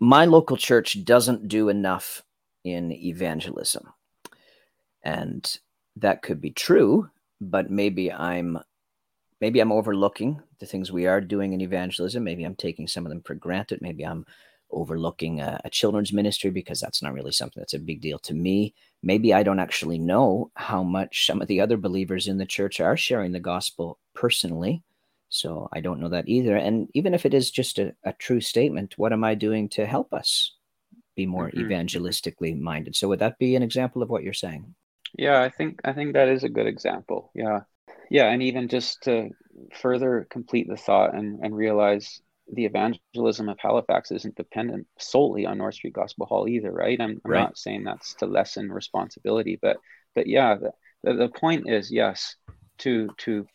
my 0.00 0.24
local 0.24 0.56
church 0.56 1.04
doesn't 1.04 1.48
do 1.48 1.68
enough 1.68 2.22
in 2.64 2.92
evangelism 2.92 3.92
and 5.04 5.58
that 5.96 6.22
could 6.22 6.40
be 6.40 6.50
true 6.50 7.08
but 7.40 7.70
maybe 7.70 8.12
I'm 8.12 8.58
maybe 9.40 9.58
I'm 9.58 9.72
overlooking 9.72 10.40
the 10.60 10.66
things 10.66 10.92
we 10.92 11.06
are 11.06 11.20
doing 11.20 11.52
in 11.52 11.60
evangelism. 11.60 12.22
Maybe 12.22 12.44
I'm 12.44 12.54
taking 12.54 12.86
some 12.86 13.04
of 13.04 13.10
them 13.10 13.22
for 13.22 13.34
granted. 13.34 13.82
Maybe 13.82 14.06
I'm 14.06 14.24
overlooking 14.72 15.40
a, 15.40 15.60
a, 15.64 15.70
children's 15.70 16.12
ministry 16.12 16.50
because 16.50 16.80
that's 16.80 17.02
not 17.02 17.12
really 17.12 17.32
something 17.32 17.60
that's 17.60 17.74
a 17.74 17.78
big 17.78 18.00
deal 18.00 18.18
to 18.20 18.34
me. 18.34 18.74
Maybe 19.02 19.34
I 19.34 19.42
don't 19.42 19.60
actually 19.60 19.98
know 19.98 20.50
how 20.54 20.82
much 20.82 21.26
some 21.26 21.42
of 21.42 21.48
the 21.48 21.60
other 21.60 21.76
believers 21.76 22.28
in 22.28 22.38
the 22.38 22.46
church 22.46 22.80
are 22.80 22.96
sharing 22.96 23.32
the 23.32 23.40
gospel 23.40 23.98
personally. 24.14 24.82
So 25.28 25.68
I 25.72 25.80
don't 25.80 26.00
know 26.00 26.10
that 26.10 26.28
either. 26.28 26.56
And 26.56 26.88
even 26.94 27.14
if 27.14 27.24
it 27.24 27.34
is 27.34 27.50
just 27.50 27.78
a, 27.78 27.94
a 28.04 28.12
true 28.12 28.40
statement, 28.40 28.98
what 28.98 29.12
am 29.12 29.24
I 29.24 29.34
doing 29.34 29.68
to 29.70 29.86
help 29.86 30.12
us 30.12 30.52
be 31.16 31.26
more 31.26 31.48
mm-hmm. 31.48 31.60
evangelistically 31.60 32.58
minded? 32.60 32.96
So 32.96 33.08
would 33.08 33.20
that 33.20 33.38
be 33.38 33.56
an 33.56 33.62
example 33.62 34.02
of 34.02 34.10
what 34.10 34.22
you're 34.22 34.32
saying? 34.32 34.74
Yeah, 35.18 35.42
I 35.42 35.48
think 35.48 35.80
I 35.84 35.92
think 35.92 36.14
that 36.14 36.28
is 36.28 36.44
a 36.44 36.48
good 36.48 36.66
example. 36.66 37.30
Yeah. 37.34 37.60
Yeah, 38.10 38.30
and 38.30 38.42
even 38.42 38.68
just 38.68 39.02
to 39.04 39.30
further 39.74 40.26
complete 40.28 40.68
the 40.68 40.76
thought 40.76 41.14
and, 41.14 41.40
and 41.42 41.56
realize 41.56 42.20
the 42.50 42.64
evangelism 42.64 43.48
of 43.48 43.58
Halifax 43.60 44.10
isn't 44.10 44.34
dependent 44.36 44.86
solely 44.98 45.46
on 45.46 45.58
North 45.58 45.74
Street 45.74 45.94
Gospel 45.94 46.26
Hall 46.26 46.48
either, 46.48 46.72
right? 46.72 47.00
I'm, 47.00 47.20
I'm 47.24 47.30
right. 47.30 47.40
not 47.40 47.58
saying 47.58 47.84
that's 47.84 48.14
to 48.14 48.26
lessen 48.26 48.70
responsibility, 48.72 49.58
but 49.60 49.76
but 50.14 50.26
yeah, 50.26 50.56
the, 50.56 50.72
the, 51.04 51.14
the 51.14 51.28
point 51.28 51.68
is 51.68 51.90
yes, 51.90 52.36
to 52.78 53.08
to 53.18 53.46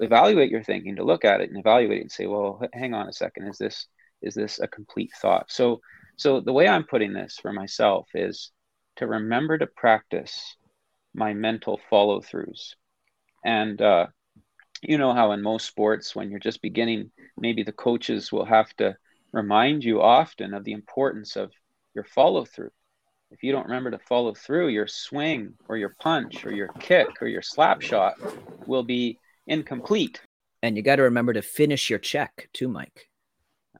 evaluate 0.00 0.50
your 0.50 0.62
thinking, 0.62 0.96
to 0.96 1.04
look 1.04 1.24
at 1.24 1.40
it 1.40 1.50
and 1.50 1.58
evaluate 1.58 1.98
it 1.98 2.02
and 2.02 2.12
say, 2.12 2.26
well, 2.26 2.60
hang 2.72 2.94
on 2.94 3.08
a 3.08 3.12
second, 3.12 3.48
is 3.48 3.58
this 3.58 3.86
is 4.22 4.34
this 4.34 4.60
a 4.60 4.68
complete 4.68 5.10
thought? 5.20 5.50
So 5.50 5.80
so 6.16 6.40
the 6.40 6.52
way 6.52 6.68
I'm 6.68 6.84
putting 6.84 7.12
this 7.12 7.38
for 7.40 7.52
myself 7.52 8.08
is 8.14 8.50
to 8.96 9.06
remember 9.06 9.56
to 9.56 9.66
practice 9.66 10.56
my 11.14 11.32
mental 11.32 11.80
follow 11.88 12.20
throughs. 12.20 12.74
And 13.44 13.80
uh, 13.80 14.08
you 14.82 14.98
know 14.98 15.12
how 15.12 15.32
in 15.32 15.42
most 15.42 15.66
sports, 15.66 16.14
when 16.14 16.30
you're 16.30 16.40
just 16.40 16.62
beginning, 16.62 17.10
maybe 17.36 17.62
the 17.62 17.72
coaches 17.72 18.32
will 18.32 18.44
have 18.44 18.74
to 18.76 18.96
remind 19.32 19.84
you 19.84 20.00
often 20.00 20.54
of 20.54 20.64
the 20.64 20.72
importance 20.72 21.36
of 21.36 21.52
your 21.94 22.04
follow 22.04 22.44
through. 22.44 22.70
If 23.30 23.42
you 23.42 23.52
don't 23.52 23.66
remember 23.66 23.92
to 23.92 23.98
follow 23.98 24.34
through, 24.34 24.68
your 24.68 24.88
swing 24.88 25.54
or 25.68 25.76
your 25.76 25.94
punch 26.00 26.44
or 26.44 26.52
your 26.52 26.68
kick 26.80 27.08
or 27.20 27.28
your 27.28 27.42
slap 27.42 27.80
shot 27.80 28.14
will 28.66 28.82
be 28.82 29.18
incomplete. 29.46 30.20
And 30.62 30.76
you 30.76 30.82
got 30.82 30.96
to 30.96 31.02
remember 31.02 31.32
to 31.32 31.42
finish 31.42 31.88
your 31.88 32.00
check 32.00 32.48
too, 32.52 32.68
Mike. 32.68 33.08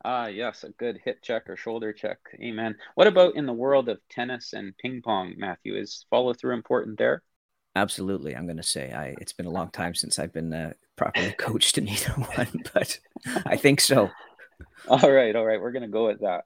Ah, 0.05 0.29
yes, 0.29 0.65
a 0.65 0.71
good 0.71 0.99
hip 1.05 1.21
check 1.21 1.51
or 1.51 1.57
shoulder 1.57 1.93
check. 1.93 2.19
Amen. 2.41 2.77
What 2.95 3.07
about 3.07 3.35
in 3.35 3.45
the 3.45 3.53
world 3.53 3.89
of 3.89 3.99
tennis 4.09 4.53
and 4.53 4.77
ping 4.79 5.03
pong, 5.03 5.35
Matthew? 5.37 5.77
Is 5.77 6.07
follow 6.09 6.33
through 6.33 6.55
important 6.55 6.97
there? 6.97 7.23
Absolutely. 7.77 8.35
I'm 8.35 8.47
going 8.47 8.57
to 8.57 8.63
say 8.63 8.93
I. 8.93 9.15
It's 9.21 9.33
been 9.33 9.47
a 9.47 9.51
long 9.51 9.71
time 9.71 9.95
since 9.95 10.19
I've 10.19 10.33
been 10.33 10.53
uh, 10.53 10.73
properly 10.97 11.33
coached 11.39 11.79
in 11.79 11.89
either 11.89 12.13
one, 12.37 12.65
but 12.75 12.99
I 13.47 13.57
think 13.57 13.81
so. 13.81 14.11
All 14.89 15.11
right, 15.13 15.35
all 15.35 15.45
right. 15.45 15.61
We're 15.61 15.73
going 15.73 15.83
to 15.83 15.89
go 15.89 16.07
with 16.07 16.21
that. 16.21 16.45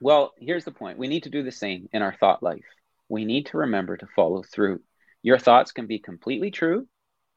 Well, 0.00 0.32
here's 0.38 0.64
the 0.64 0.70
point. 0.70 0.98
We 0.98 1.08
need 1.08 1.24
to 1.24 1.30
do 1.30 1.42
the 1.42 1.52
same 1.52 1.88
in 1.92 2.02
our 2.02 2.14
thought 2.18 2.42
life. 2.42 2.64
We 3.08 3.24
need 3.24 3.46
to 3.46 3.58
remember 3.58 3.96
to 3.96 4.06
follow 4.14 4.42
through. 4.42 4.80
Your 5.22 5.38
thoughts 5.38 5.72
can 5.72 5.86
be 5.86 5.98
completely 5.98 6.50
true, 6.50 6.86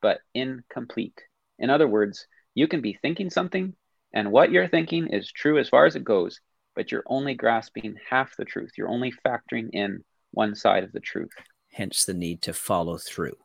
but 0.02 0.20
incomplete. 0.34 1.22
In 1.60 1.70
other 1.70 1.88
words, 1.88 2.28
you 2.54 2.68
can 2.68 2.82
be 2.82 2.98
thinking 3.02 3.30
something 3.30 3.74
and 4.14 4.32
what 4.32 4.52
you're 4.52 4.68
thinking 4.68 5.08
is 5.08 5.32
true 5.32 5.60
as 5.60 5.70
far 5.70 5.86
as 5.86 5.96
it 5.96 6.04
goes, 6.04 6.40
but 6.76 6.92
you're 6.92 7.04
only 7.06 7.36
grasping 7.36 7.96
half 8.10 8.36
the 8.38 8.46
truth. 8.46 8.72
You're 8.78 8.90
only 8.90 9.14
factoring 9.26 9.70
in 9.74 10.04
one 10.32 10.56
side 10.56 10.84
of 10.84 10.92
the 10.92 11.00
truth. 11.00 11.32
Hence 11.78 12.06
the 12.06 12.14
need 12.16 12.42
to 12.42 12.54
follow 12.54 12.98
through. 12.98 13.38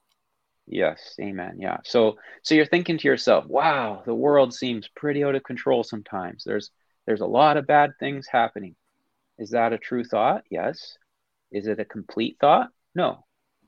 Yes, 0.66 1.16
amen. 1.20 1.56
Yeah. 1.58 1.76
So 1.84 2.16
so 2.42 2.54
you're 2.54 2.64
thinking 2.64 2.96
to 2.96 3.06
yourself, 3.06 3.44
wow, 3.46 4.02
the 4.06 4.14
world 4.14 4.54
seems 4.54 4.88
pretty 4.96 5.22
out 5.22 5.34
of 5.34 5.42
control 5.42 5.84
sometimes. 5.84 6.42
There's 6.42 6.70
there's 7.06 7.20
a 7.20 7.26
lot 7.26 7.58
of 7.58 7.66
bad 7.66 7.90
things 8.00 8.26
happening. 8.26 8.74
Is 9.38 9.50
that 9.50 9.74
a 9.74 9.78
true 9.78 10.02
thought? 10.02 10.44
Yes. 10.48 10.96
Is 11.50 11.66
it 11.66 11.78
a 11.78 11.84
complete 11.84 12.38
thought? 12.40 12.70
No. 12.94 13.26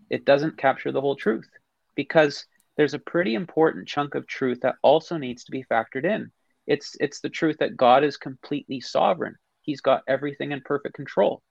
It 0.08 0.24
doesn't 0.24 0.56
capture 0.56 0.92
the 0.92 1.00
whole 1.02 1.16
truth 1.16 1.50
because 1.94 2.46
there's 2.78 2.94
a 2.94 2.98
pretty 2.98 3.34
important 3.34 3.86
chunk 3.86 4.14
of 4.14 4.26
truth 4.26 4.60
that 4.62 4.76
also 4.80 5.18
needs 5.18 5.44
to 5.44 5.52
be 5.52 5.64
factored 5.70 6.06
in. 6.06 6.32
It's 6.66 6.96
it's 7.00 7.20
the 7.20 7.28
truth 7.28 7.58
that 7.58 7.76
God 7.76 8.02
is 8.02 8.16
completely 8.16 8.80
sovereign. 8.80 9.36
He's 9.60 9.82
got 9.82 10.04
everything 10.08 10.52
in 10.52 10.62
perfect 10.62 10.94
control. 10.94 11.42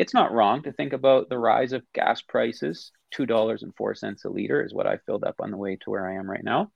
It's 0.00 0.14
not 0.14 0.32
wrong 0.32 0.62
to 0.62 0.72
think 0.72 0.94
about 0.94 1.28
the 1.28 1.36
rise 1.36 1.74
of 1.74 1.84
gas 1.92 2.22
prices. 2.22 2.90
$2.04 3.14 4.24
a 4.24 4.28
liter 4.30 4.64
is 4.64 4.72
what 4.72 4.86
I 4.86 4.96
filled 5.04 5.24
up 5.24 5.34
on 5.40 5.50
the 5.50 5.58
way 5.58 5.76
to 5.76 5.90
where 5.90 6.08
I 6.08 6.14
am 6.14 6.30
right 6.30 6.42
now. 6.42 6.72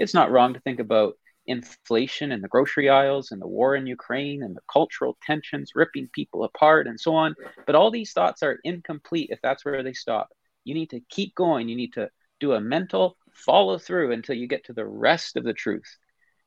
It's 0.00 0.12
not 0.12 0.32
wrong 0.32 0.54
to 0.54 0.60
think 0.60 0.80
about 0.80 1.14
inflation 1.46 2.32
in 2.32 2.40
the 2.40 2.48
grocery 2.48 2.88
aisles 2.88 3.30
and 3.30 3.40
the 3.40 3.46
war 3.46 3.76
in 3.76 3.86
Ukraine 3.86 4.42
and 4.42 4.56
the 4.56 4.60
cultural 4.68 5.16
tensions 5.24 5.70
ripping 5.76 6.08
people 6.12 6.42
apart 6.42 6.88
and 6.88 6.98
so 6.98 7.14
on. 7.14 7.36
But 7.64 7.76
all 7.76 7.92
these 7.92 8.10
thoughts 8.10 8.42
are 8.42 8.58
incomplete 8.64 9.28
if 9.30 9.38
that's 9.40 9.64
where 9.64 9.84
they 9.84 9.92
stop. 9.92 10.30
You 10.64 10.74
need 10.74 10.90
to 10.90 11.00
keep 11.08 11.36
going. 11.36 11.68
You 11.68 11.76
need 11.76 11.92
to 11.92 12.10
do 12.40 12.54
a 12.54 12.60
mental 12.60 13.16
follow 13.34 13.78
through 13.78 14.10
until 14.10 14.34
you 14.34 14.48
get 14.48 14.64
to 14.64 14.72
the 14.72 14.84
rest 14.84 15.36
of 15.36 15.44
the 15.44 15.52
truth 15.52 15.96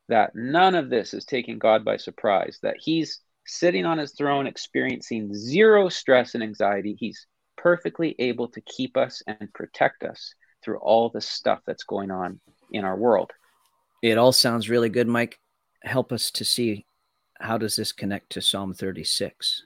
that 0.10 0.32
none 0.36 0.76
of 0.76 0.90
this 0.90 1.14
is 1.14 1.24
taking 1.24 1.58
God 1.58 1.86
by 1.86 1.96
surprise, 1.96 2.60
that 2.64 2.76
he's 2.78 3.22
sitting 3.48 3.86
on 3.86 3.98
his 3.98 4.14
throne 4.14 4.46
experiencing 4.46 5.34
zero 5.34 5.90
stress 5.90 6.36
and 6.36 6.44
anxiety. 6.44 6.96
He's 7.00 7.26
perfectly 7.58 8.16
able 8.20 8.48
to 8.50 8.62
keep 8.62 8.98
us 8.98 9.24
and 9.28 9.52
protect 9.54 10.04
us 10.04 10.34
through 10.64 10.78
all 10.80 11.10
the 11.10 11.22
stuff 11.22 11.60
that's 11.66 11.84
going 11.84 12.12
on 12.12 12.40
in 12.72 12.84
our 12.86 12.98
world. 12.98 13.32
It 14.04 14.18
all 14.18 14.32
sounds 14.32 14.70
really 14.70 14.90
good, 14.90 15.08
Mike. 15.08 15.40
Help 15.84 16.12
us 16.12 16.30
to 16.32 16.46
see 16.46 16.86
how 17.40 17.58
does 17.58 17.76
this 17.76 17.92
connect 17.92 18.32
to 18.32 18.42
Psalm 18.42 18.74
36? 18.74 19.64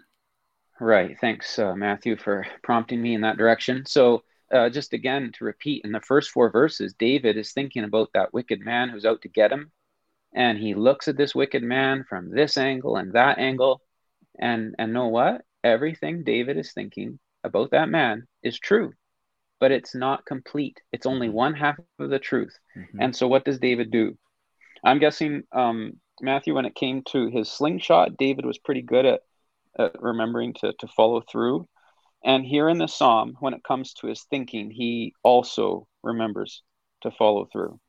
Right. 0.80 1.18
Thanks, 1.20 1.60
uh, 1.60 1.76
Matthew, 1.76 2.18
for 2.18 2.46
prompting 2.64 3.02
me 3.02 3.14
in 3.14 3.22
that 3.22 3.38
direction. 3.38 3.86
So, 3.86 4.24
uh, 4.52 4.70
just 4.70 4.94
again 4.94 5.32
to 5.38 5.46
repeat, 5.46 5.86
in 5.86 5.92
the 5.92 6.02
first 6.02 6.32
four 6.32 6.52
verses, 6.52 6.94
David 6.94 7.38
is 7.38 7.54
thinking 7.54 7.84
about 7.84 8.10
that 8.14 8.34
wicked 8.34 8.60
man 8.60 8.90
who's 8.90 9.06
out 9.06 9.22
to 9.22 9.30
get 9.30 9.52
him 9.52 9.72
and 10.34 10.58
he 10.58 10.74
looks 10.74 11.08
at 11.08 11.18
this 11.18 11.36
wicked 11.36 11.64
man 11.64 12.06
from 12.08 12.30
this 12.30 12.58
angle 12.58 12.98
and 12.98 13.14
that 13.14 13.38
angle. 13.38 13.82
And 14.40 14.76
and 14.80 14.94
know 14.94 15.08
what? 15.08 15.42
Everything 15.64 16.24
david 16.24 16.58
is 16.58 16.74
thinking 16.74 17.20
about 17.44 17.72
that 17.72 17.90
man 17.90 18.28
is 18.44 18.60
true 18.60 18.94
but 19.62 19.72
it's 19.72 19.94
not 19.94 20.26
complete. 20.26 20.82
It's 20.92 21.06
only 21.06 21.28
mm-hmm. 21.28 21.36
one 21.36 21.54
half 21.54 21.78
of 22.00 22.10
the 22.10 22.20
truth. 22.20 22.58
Mm-hmm. 22.76 23.00
and 23.00 23.16
so 23.16 23.28
what 23.28 23.46
does 23.46 23.60
david 23.60 23.92
do? 23.92 24.18
I'm 24.84 25.00
guessing 25.00 25.44
um, 25.54 25.94
matthew 26.20 26.56
when 26.56 26.66
it 26.66 26.76
came 26.76 27.04
to 27.10 27.30
his 27.30 27.50
slingshot 27.50 28.18
david 28.18 28.46
was 28.46 28.58
pretty 28.58 28.82
good 28.82 29.06
at, 29.06 29.22
at 29.80 30.02
remembering 30.02 30.54
to, 30.56 30.74
to 30.80 30.88
follow 30.88 31.22
through. 31.22 31.68
And 32.24 32.46
here 32.46 32.70
in 32.70 32.78
the 32.78 32.88
psalm 32.88 33.38
when 33.40 33.54
it 33.54 33.64
comes 33.64 33.94
to 33.96 34.08
his 34.08 34.24
thinking 34.24 34.72
he 34.72 35.14
also 35.24 35.88
remembers 36.04 36.64
to 37.02 37.12
follow 37.12 37.48
through 37.52 37.80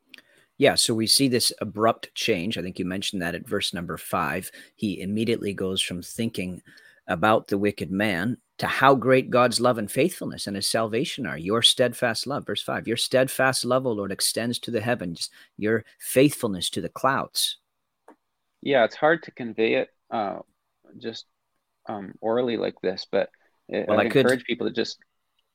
yeah, 0.62 0.76
so 0.76 0.94
we 0.94 1.08
see 1.08 1.26
this 1.26 1.52
abrupt 1.60 2.14
change. 2.14 2.56
I 2.56 2.62
think 2.62 2.78
you 2.78 2.84
mentioned 2.84 3.20
that 3.20 3.34
at 3.34 3.48
verse 3.48 3.74
number 3.74 3.96
five. 3.96 4.48
He 4.76 5.00
immediately 5.00 5.52
goes 5.52 5.82
from 5.82 6.02
thinking 6.02 6.62
about 7.08 7.48
the 7.48 7.58
wicked 7.58 7.90
man 7.90 8.36
to 8.58 8.68
how 8.68 8.94
great 8.94 9.28
God's 9.28 9.60
love 9.60 9.76
and 9.76 9.90
faithfulness 9.90 10.46
and 10.46 10.54
his 10.54 10.70
salvation 10.70 11.26
are. 11.26 11.36
Your 11.36 11.62
steadfast 11.62 12.28
love, 12.28 12.46
verse 12.46 12.62
five, 12.62 12.86
your 12.86 12.96
steadfast 12.96 13.64
love, 13.64 13.86
O 13.86 13.90
Lord, 13.90 14.12
extends 14.12 14.60
to 14.60 14.70
the 14.70 14.80
heavens, 14.80 15.30
your 15.58 15.84
faithfulness 15.98 16.70
to 16.70 16.80
the 16.80 16.88
clouds. 16.88 17.58
Yeah, 18.60 18.84
it's 18.84 18.94
hard 18.94 19.24
to 19.24 19.32
convey 19.32 19.74
it 19.74 19.88
uh, 20.12 20.38
just 20.96 21.26
um, 21.86 22.14
orally 22.20 22.56
like 22.56 22.76
this, 22.84 23.04
but 23.10 23.30
well, 23.66 23.98
I, 23.98 24.04
I 24.04 24.08
could 24.08 24.20
encourage 24.20 24.44
people 24.44 24.68
to 24.68 24.72
just. 24.72 24.98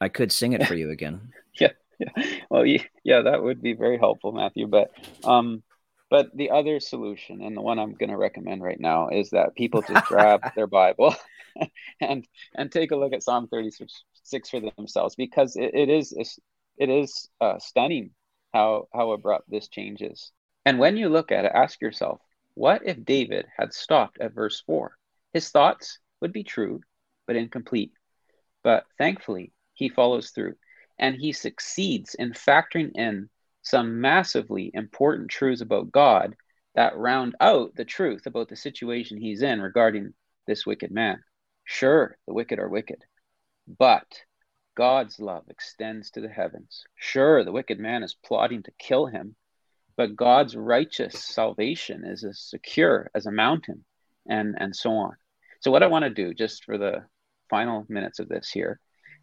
I 0.02 0.10
could 0.10 0.34
sing 0.34 0.52
it 0.52 0.68
for 0.68 0.76
you 0.76 0.90
again. 0.90 1.32
yeah, 1.62 1.72
well, 2.50 2.66
yeah, 2.66 3.22
that 3.22 3.42
would 3.42 3.62
be 3.62 3.74
very 3.74 3.98
helpful, 3.98 4.32
Matthew. 4.32 4.68
But, 4.68 4.92
um, 5.24 5.64
but 6.10 6.36
the 6.36 6.52
other 6.52 6.80
solution, 6.80 7.42
and 7.42 7.56
the 7.56 7.62
one 7.62 7.80
I'm 7.80 7.94
going 7.94 8.10
to 8.10 8.18
recommend 8.18 8.62
right 8.62 8.80
now, 8.80 9.10
is 9.10 9.32
that 9.32 9.56
people 9.56 9.82
just 9.82 10.06
grab 10.08 10.42
their 10.56 10.68
Bible 10.68 11.16
and 12.02 12.26
and 12.56 12.72
take 12.72 12.92
a 12.92 12.96
look 12.96 13.14
at 13.14 13.24
Psalm 13.24 13.48
36 13.48 14.50
for 14.50 14.62
themselves, 14.78 15.16
because 15.16 15.56
it, 15.56 15.72
it 15.74 15.90
is 15.90 16.14
it 16.78 16.90
is 16.90 17.30
uh, 17.42 17.60
stunning 17.60 18.12
how 18.54 18.88
how 18.94 19.12
abrupt 19.12 19.50
this 19.50 19.68
changes. 19.68 20.32
And 20.66 20.80
when 20.80 20.98
you 20.98 21.10
look 21.10 21.32
at 21.32 21.46
it, 21.46 21.52
ask 21.54 21.82
yourself, 21.82 22.20
what 22.54 22.86
if 22.86 23.04
David 23.04 23.46
had 23.58 23.74
stopped 23.74 24.20
at 24.20 24.34
verse 24.34 24.62
four? 24.66 24.98
His 25.34 25.50
thoughts 25.50 26.00
would 26.22 26.34
be 26.34 26.44
true, 26.44 26.82
but 27.26 27.36
incomplete. 27.36 27.92
But 28.64 28.86
thankfully, 28.98 29.52
he 29.74 29.90
follows 29.90 30.32
through 30.32 30.56
and 31.00 31.16
he 31.16 31.32
succeeds 31.32 32.16
in 32.16 32.32
factoring 32.34 32.92
in 32.96 33.30
some 33.62 34.02
massively 34.02 34.72
important 34.74 35.30
truths 35.30 35.62
about 35.62 35.92
God 35.92 36.36
that 36.76 36.96
round 36.96 37.36
out 37.40 37.76
the 37.76 37.86
truth 37.86 38.26
about 38.26 38.50
the 38.50 38.56
situation 38.56 39.18
he's 39.18 39.42
in 39.42 39.62
regarding 39.62 40.14
this 40.46 40.66
wicked 40.66 40.92
man. 40.92 41.24
Sure, 41.66 42.18
the 42.28 42.34
wicked 42.34 42.60
are 42.60 42.70
wicked, 42.70 43.04
but 43.68 44.06
God's 44.76 45.20
love 45.20 45.44
extends 45.50 46.12
to 46.12 46.22
the 46.22 46.30
heavens. 46.30 46.84
Sure, 46.96 47.44
the 47.44 47.52
wicked 47.52 47.80
man 47.80 48.04
is 48.04 48.16
plotting 48.24 48.64
to 48.64 48.72
kill 48.80 49.08
him, 49.08 49.36
but 49.98 50.16
God's 50.16 50.56
righteous 50.56 51.20
salvation 51.20 52.06
is 52.06 52.24
as 52.24 52.40
secure 52.40 53.10
as 53.16 53.26
a 53.26 53.32
mountain, 53.32 53.84
and, 54.30 54.56
and 54.58 54.76
so 54.76 54.92
on. 54.92 55.16
So, 55.62 55.72
what 55.72 55.84
I 55.84 55.88
want 55.88 56.04
to 56.04 56.10
do, 56.12 56.34
just 56.34 56.64
for 56.64 56.78
the 56.78 57.06
final 57.50 57.86
minutes 57.90 58.20
of 58.20 58.30
this 58.30 58.52
here, 58.52 58.80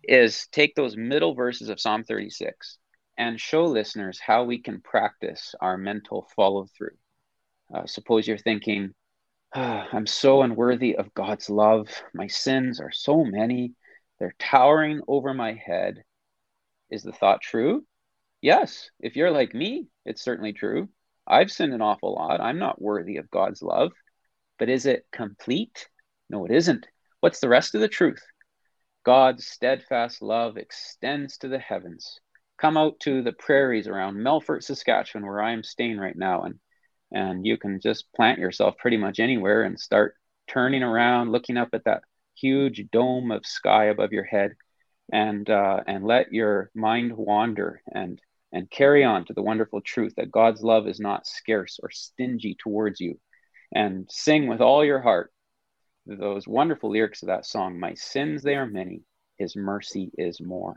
is 0.09 0.47
take 0.49 0.75
those 0.75 0.97
middle 0.97 1.35
verses 1.35 1.69
of 1.69 1.81
Psalm 1.81 2.05
36 2.05 2.79
and 3.17 3.41
show 3.41 3.65
listeners 3.65 4.21
how 4.21 4.45
we 4.45 4.61
can 4.61 4.81
practice 4.81 5.55
our 5.61 5.77
mental 5.77 6.29
follow 6.35 6.67
through. 6.77 6.97
Uh, 7.73 7.87
suppose 7.87 8.27
you're 8.27 8.39
thinking, 8.39 8.93
oh, 9.55 9.85
I'm 9.93 10.07
so 10.07 10.43
unworthy 10.43 10.97
of 10.97 11.15
God's 11.15 11.49
love. 11.49 11.89
My 12.13 12.27
sins 12.27 12.81
are 12.81 12.93
so 12.93 13.25
many, 13.25 13.75
they're 14.19 14.35
towering 14.39 15.01
over 15.09 15.35
my 15.35 15.55
head. 15.55 16.03
Is 16.91 17.03
the 17.03 17.13
thought 17.13 17.41
true? 17.41 17.85
Yes. 18.41 18.91
If 19.01 19.17
you're 19.17 19.31
like 19.31 19.55
me, 19.55 19.89
it's 20.05 20.23
certainly 20.23 20.53
true. 20.53 20.89
I've 21.27 21.51
sinned 21.51 21.73
an 21.73 21.83
awful 21.83 22.15
lot. 22.15 22.41
I'm 22.41 22.59
not 22.59 22.81
worthy 22.81 23.17
of 23.17 23.31
God's 23.31 23.63
love. 23.63 23.93
But 24.59 24.69
is 24.69 24.87
it 24.87 25.07
complete? 25.11 25.89
No, 26.31 26.45
it 26.45 26.53
isn't. 26.53 26.87
What's 27.21 27.41
the 27.41 27.49
rest 27.49 27.75
of 27.75 27.81
the 27.81 27.89
truth? 27.89 28.23
God's 29.05 29.47
steadfast 29.47 30.23
love 30.23 30.57
extends 30.57 31.37
to 31.39 31.49
the 31.49 31.59
heavens. 31.59 32.21
Come 32.59 32.79
out 32.79 32.99
to 33.01 33.23
the 33.23 33.33
prairies 33.33 33.87
around 33.87 34.17
Melfort, 34.17 34.63
Saskatchewan, 34.63 35.27
where 35.27 35.43
I 35.43 35.53
am 35.53 35.63
staying 35.63 35.99
right 35.99 36.17
now, 36.17 36.43
and 36.43 36.59
and 37.13 37.47
you 37.47 37.59
can 37.59 37.81
just 37.81 38.11
plant 38.17 38.39
yourself 38.39 38.77
pretty 38.79 38.97
much 38.97 39.21
anywhere 39.21 39.63
and 39.63 39.79
start 39.79 40.17
turning 40.49 40.83
around, 40.83 41.31
looking 41.31 41.57
up 41.59 41.69
at 41.75 41.85
that 41.85 42.03
huge 42.35 42.83
dome 42.91 43.31
of 43.31 43.47
sky 43.47 43.85
above 43.85 44.13
your 44.13 44.25
head, 44.25 44.53
and 45.13 45.51
uh, 45.51 45.81
and 45.87 46.07
let 46.07 46.33
your 46.33 46.71
mind 46.75 47.15
wander 47.15 47.83
and 47.93 48.21
and 48.53 48.71
carry 48.71 49.05
on 49.05 49.27
to 49.27 49.35
the 49.35 49.43
wonderful 49.43 49.83
truth 49.83 50.15
that 50.17 50.33
God's 50.33 50.63
love 50.63 50.89
is 50.89 50.99
not 50.99 51.27
scarce 51.27 51.79
or 51.83 51.91
stingy 51.91 52.57
towards 52.59 53.01
you, 53.01 53.21
and 53.75 54.09
sing 54.11 54.47
with 54.47 54.63
all 54.63 54.83
your 54.83 55.03
heart 55.03 55.31
those 56.07 56.47
wonderful 56.47 56.91
lyrics 56.91 57.23
of 57.23 57.29
that 57.29 57.47
song. 57.47 57.79
My 57.79 57.95
sins 57.95 58.43
they 58.43 58.57
are 58.57 58.67
many, 58.67 59.03
His 59.39 59.57
mercy 59.57 60.11
is 60.19 60.41
more. 60.41 60.77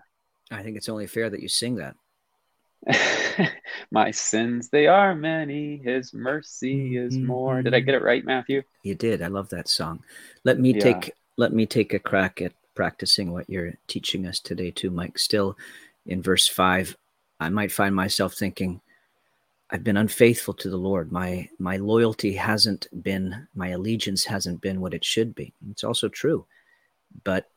I 0.50 0.64
think 0.64 0.78
it's 0.78 0.90
only 0.90 1.08
fair 1.08 1.30
that 1.30 1.42
you 1.42 1.48
sing 1.48 1.76
that. 1.76 1.96
My 3.92 4.12
sins, 4.12 4.70
they 4.70 4.88
are 4.88 5.16
many. 5.16 5.78
His 5.78 6.14
mercy 6.14 6.98
is 6.98 7.16
mm-hmm, 7.16 7.28
more. 7.28 7.62
Did 7.62 7.74
I 7.74 7.80
mm-hmm. 7.80 7.86
get 7.86 7.96
it 7.96 8.04
right, 8.04 8.24
Matthew? 8.24 8.64
You 8.84 8.96
did. 8.96 9.22
I 9.22 9.28
love 9.28 9.50
that 9.50 9.68
song. 9.68 10.04
Let 10.44 10.60
me 10.60 10.74
yeah. 10.74 10.80
take 10.80 11.12
let 11.38 11.54
me 11.54 11.66
take 11.66 11.94
a 11.94 12.00
crack 12.00 12.42
at 12.42 12.54
practicing 12.76 13.32
what 13.32 13.50
you're 13.50 13.74
teaching 13.88 14.26
us 14.26 14.40
today, 14.40 14.72
too, 14.72 14.90
Mike. 14.90 15.20
Still 15.20 15.58
in 16.06 16.22
verse 16.22 16.48
five, 16.48 16.96
I 17.40 17.50
might 17.50 17.72
find 17.72 17.96
myself 17.96 18.34
thinking, 18.34 18.82
I've 19.70 19.84
been 19.84 19.98
unfaithful 19.98 20.54
to 20.56 20.70
the 20.70 20.78
Lord. 20.78 21.12
My 21.12 21.50
my 21.60 21.78
loyalty 21.78 22.34
hasn't 22.34 22.88
been, 23.04 23.48
my 23.54 23.70
allegiance 23.70 24.24
hasn't 24.24 24.62
been 24.62 24.80
what 24.80 24.94
it 24.94 25.04
should 25.04 25.36
be. 25.36 25.54
It's 25.70 25.84
also 25.84 26.08
true. 26.08 26.46
But 27.24 27.50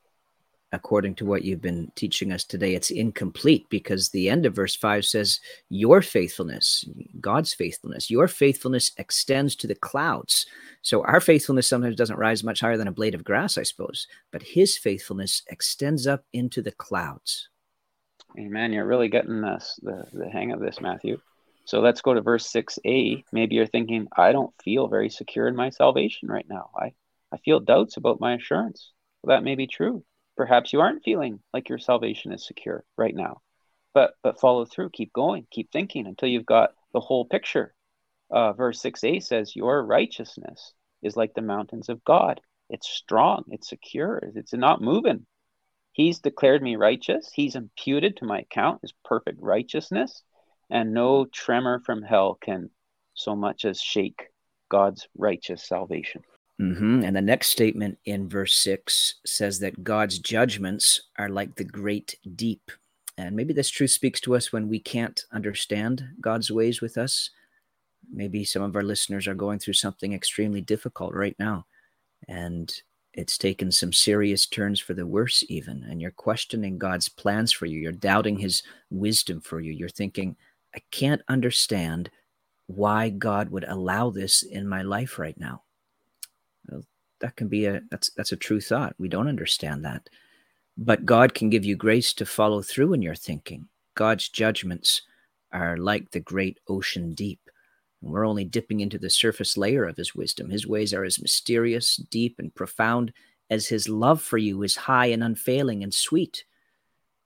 according 0.73 1.15
to 1.17 1.25
what 1.25 1.45
you've 1.45 1.61
been 1.61 1.91
teaching 1.95 2.33
us 2.33 2.45
today, 2.45 2.75
it's 2.75 2.91
incomplete 2.91 3.67
because 3.71 4.09
the 4.09 4.29
end 4.29 4.47
of 4.47 4.55
verse 4.55 4.77
5 4.77 5.05
says, 5.05 5.41
Your 5.69 6.03
faithfulness, 6.03 6.85
God's 7.21 7.55
faithfulness, 7.55 8.11
your 8.11 8.29
faithfulness 8.29 8.93
extends 8.97 9.57
to 9.57 9.67
the 9.67 9.75
clouds. 9.75 10.47
So 10.83 11.05
our 11.05 11.21
faithfulness 11.21 11.69
sometimes 11.69 11.97
doesn't 11.97 12.19
rise 12.19 12.45
much 12.45 12.61
higher 12.61 12.77
than 12.77 12.89
a 12.89 12.93
blade 12.93 13.15
of 13.15 13.25
grass, 13.25 13.59
I 13.59 13.63
suppose, 13.63 14.07
but 14.31 14.43
his 14.43 14.77
faithfulness 14.77 15.43
extends 15.49 16.07
up 16.07 16.25
into 16.33 16.63
the 16.63 16.73
clouds. 16.73 17.49
Amen. 18.39 18.73
You're 18.73 18.87
really 18.87 19.09
getting 19.09 19.41
this, 19.41 19.79
the, 19.83 20.05
the 20.13 20.29
hang 20.29 20.53
of 20.53 20.61
this, 20.61 20.81
Matthew. 20.81 21.21
So 21.71 21.79
let's 21.79 22.01
go 22.01 22.15
to 22.15 22.21
verse 22.21 22.53
6a. 22.53 23.23
Maybe 23.31 23.55
you're 23.55 23.65
thinking, 23.65 24.09
I 24.17 24.33
don't 24.33 24.53
feel 24.61 24.89
very 24.89 25.09
secure 25.09 25.47
in 25.47 25.55
my 25.55 25.71
salvation 25.71 26.29
right 26.29 26.45
now. 26.49 26.71
I, 26.77 26.95
I 27.33 27.37
feel 27.45 27.61
doubts 27.61 27.97
about 27.97 28.19
my 28.19 28.35
assurance. 28.35 28.91
Well, 29.23 29.37
that 29.37 29.45
may 29.45 29.55
be 29.55 29.69
true. 29.69 30.03
Perhaps 30.37 30.73
you 30.73 30.81
aren't 30.81 31.05
feeling 31.05 31.39
like 31.55 31.69
your 31.69 31.79
salvation 31.79 32.33
is 32.33 32.45
secure 32.45 32.83
right 32.97 33.15
now. 33.15 33.41
But 33.95 34.15
but 34.25 34.41
follow 34.41 34.65
through. 34.65 34.91
Keep 34.91 35.13
going. 35.13 35.47
Keep 35.53 35.71
thinking 35.71 36.09
until 36.09 36.29
you've 36.29 36.45
got 36.45 36.71
the 36.93 36.99
whole 36.99 37.25
picture. 37.25 37.73
Uh, 38.33 38.53
verse 38.53 38.83
6a 38.83 39.23
says 39.23 39.55
your 39.55 39.85
righteousness 39.87 40.75
is 41.05 41.17
like 41.17 41.35
the 41.35 41.41
mountains 41.41 41.89
of 41.89 42.03
god. 42.03 42.41
It's 42.69 42.91
strong. 42.91 43.45
It's 43.47 43.69
secure. 43.69 44.33
It's 44.35 44.53
not 44.53 44.83
moving. 44.83 45.25
He's 45.93 46.19
declared 46.19 46.65
me 46.65 46.75
righteous. 46.75 47.31
He's 47.33 47.55
imputed 47.55 48.17
to 48.17 48.25
my 48.25 48.41
account 48.41 48.81
his 48.83 48.93
perfect 49.05 49.39
righteousness 49.41 50.25
and 50.71 50.93
no 50.93 51.25
tremor 51.27 51.81
from 51.85 52.03
hell 52.03 52.39
can 52.41 52.71
so 53.15 53.35
much 53.37 53.65
as 53.65 53.81
shake 53.81 54.29
god's 54.69 55.09
righteous 55.17 55.67
salvation 55.67 56.23
Mm-hmm. 56.61 57.05
And 57.05 57.17
the 57.17 57.23
next 57.23 57.49
statement 57.49 57.99
in 58.05 58.29
verse 58.29 58.55
six 58.57 59.15
says 59.25 59.61
that 59.61 59.83
God's 59.83 60.19
judgments 60.19 61.01
are 61.19 61.31
like 61.31 61.55
the 61.55 61.65
great 61.65 62.15
deep. 62.37 62.71
And 63.17 63.35
maybe 63.35 63.55
this 63.55 63.71
truth 63.71 63.91
speaks 63.91 64.21
to 64.23 64.37
us 64.37 64.53
when 64.53 64.69
we 64.69 64.79
can't 64.79 65.25
understand 65.33 66.05
God's 66.21 66.51
ways 66.51 66.83
with 66.83 66.99
us. 66.99 67.31
Maybe 68.13 68.45
some 68.45 68.63
of 68.63 68.77
our 68.77 68.83
listeners 68.83 69.27
are 69.27 69.35
going 69.35 69.59
through 69.59 69.75
something 69.75 70.13
extremely 70.13 70.61
difficult 70.61 71.15
right 71.15 71.37
now. 71.39 71.65
And 72.29 72.73
it's 73.15 73.39
taken 73.39 73.73
some 73.73 73.93
serious 73.93 74.47
turns 74.47 74.81
for 74.81 74.93
the 74.93 75.07
worse, 75.07 75.43
even. 75.49 75.85
And 75.89 76.01
you're 76.01 76.11
questioning 76.11 76.79
God's 76.79 77.09
plans 77.09 77.53
for 77.53 77.67
you. 77.67 77.81
You're 77.81 77.93
doubting 77.93 78.39
his 78.39 78.63
wisdom 78.91 79.41
for 79.41 79.61
you. 79.61 79.73
You're 79.73 79.89
thinking, 79.89 80.37
I 80.75 80.81
can't 80.91 81.23
understand 81.29 82.11
why 82.67 83.09
God 83.11 83.51
would 83.51 83.65
allow 83.65 84.11
this 84.11 84.43
in 84.43 84.69
my 84.69 84.83
life 84.83 85.19
right 85.19 85.39
now 85.39 85.63
that 87.21 87.37
can 87.37 87.49
be 87.49 87.67
a 87.67 87.81
that's 87.91 88.11
that's 88.11 88.33
a 88.33 88.37
true 88.37 88.61
thought. 88.61 88.95
We 88.99 89.09
don't 89.09 89.29
understand 89.29 89.85
that. 89.85 90.09
But 90.77 91.07
God 91.07 91.35
can 91.35 91.51
give 91.51 91.65
you 91.65 91.77
grace 91.77 92.13
to 92.15 92.27
follow 92.27 92.63
through 92.63 92.95
in 92.95 93.03
your 93.03 93.15
thinking. 93.15 93.69
God's 93.95 94.29
judgments 94.29 95.03
are 95.53 95.77
like 95.77 96.11
the 96.11 96.21
great 96.21 96.59
ocean 96.69 97.13
deep. 97.15 97.41
And 98.03 98.11
we're 98.11 98.27
only 98.27 98.45
dipping 98.45 98.81
into 98.81 98.99
the 98.99 99.11
surface 99.11 99.57
layer 99.57 99.85
of 99.85 99.97
his 99.97 100.15
wisdom. 100.15 100.49
His 100.49 100.67
ways 100.67 100.95
are 100.95 101.05
as 101.05 101.21
mysterious, 101.21 101.97
deep, 101.97 102.37
and 102.39 102.55
profound 102.55 103.13
as 103.51 103.67
his 103.67 103.89
love 103.89 104.23
for 104.23 104.39
you 104.39 104.63
is 104.63 104.77
high 104.77 105.07
and 105.07 105.23
unfailing 105.23 105.83
and 105.83 105.93
sweet. 105.93 106.45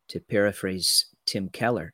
To 0.09 0.20
paraphrase 0.20 1.07
Tim 1.24 1.48
Keller, 1.48 1.92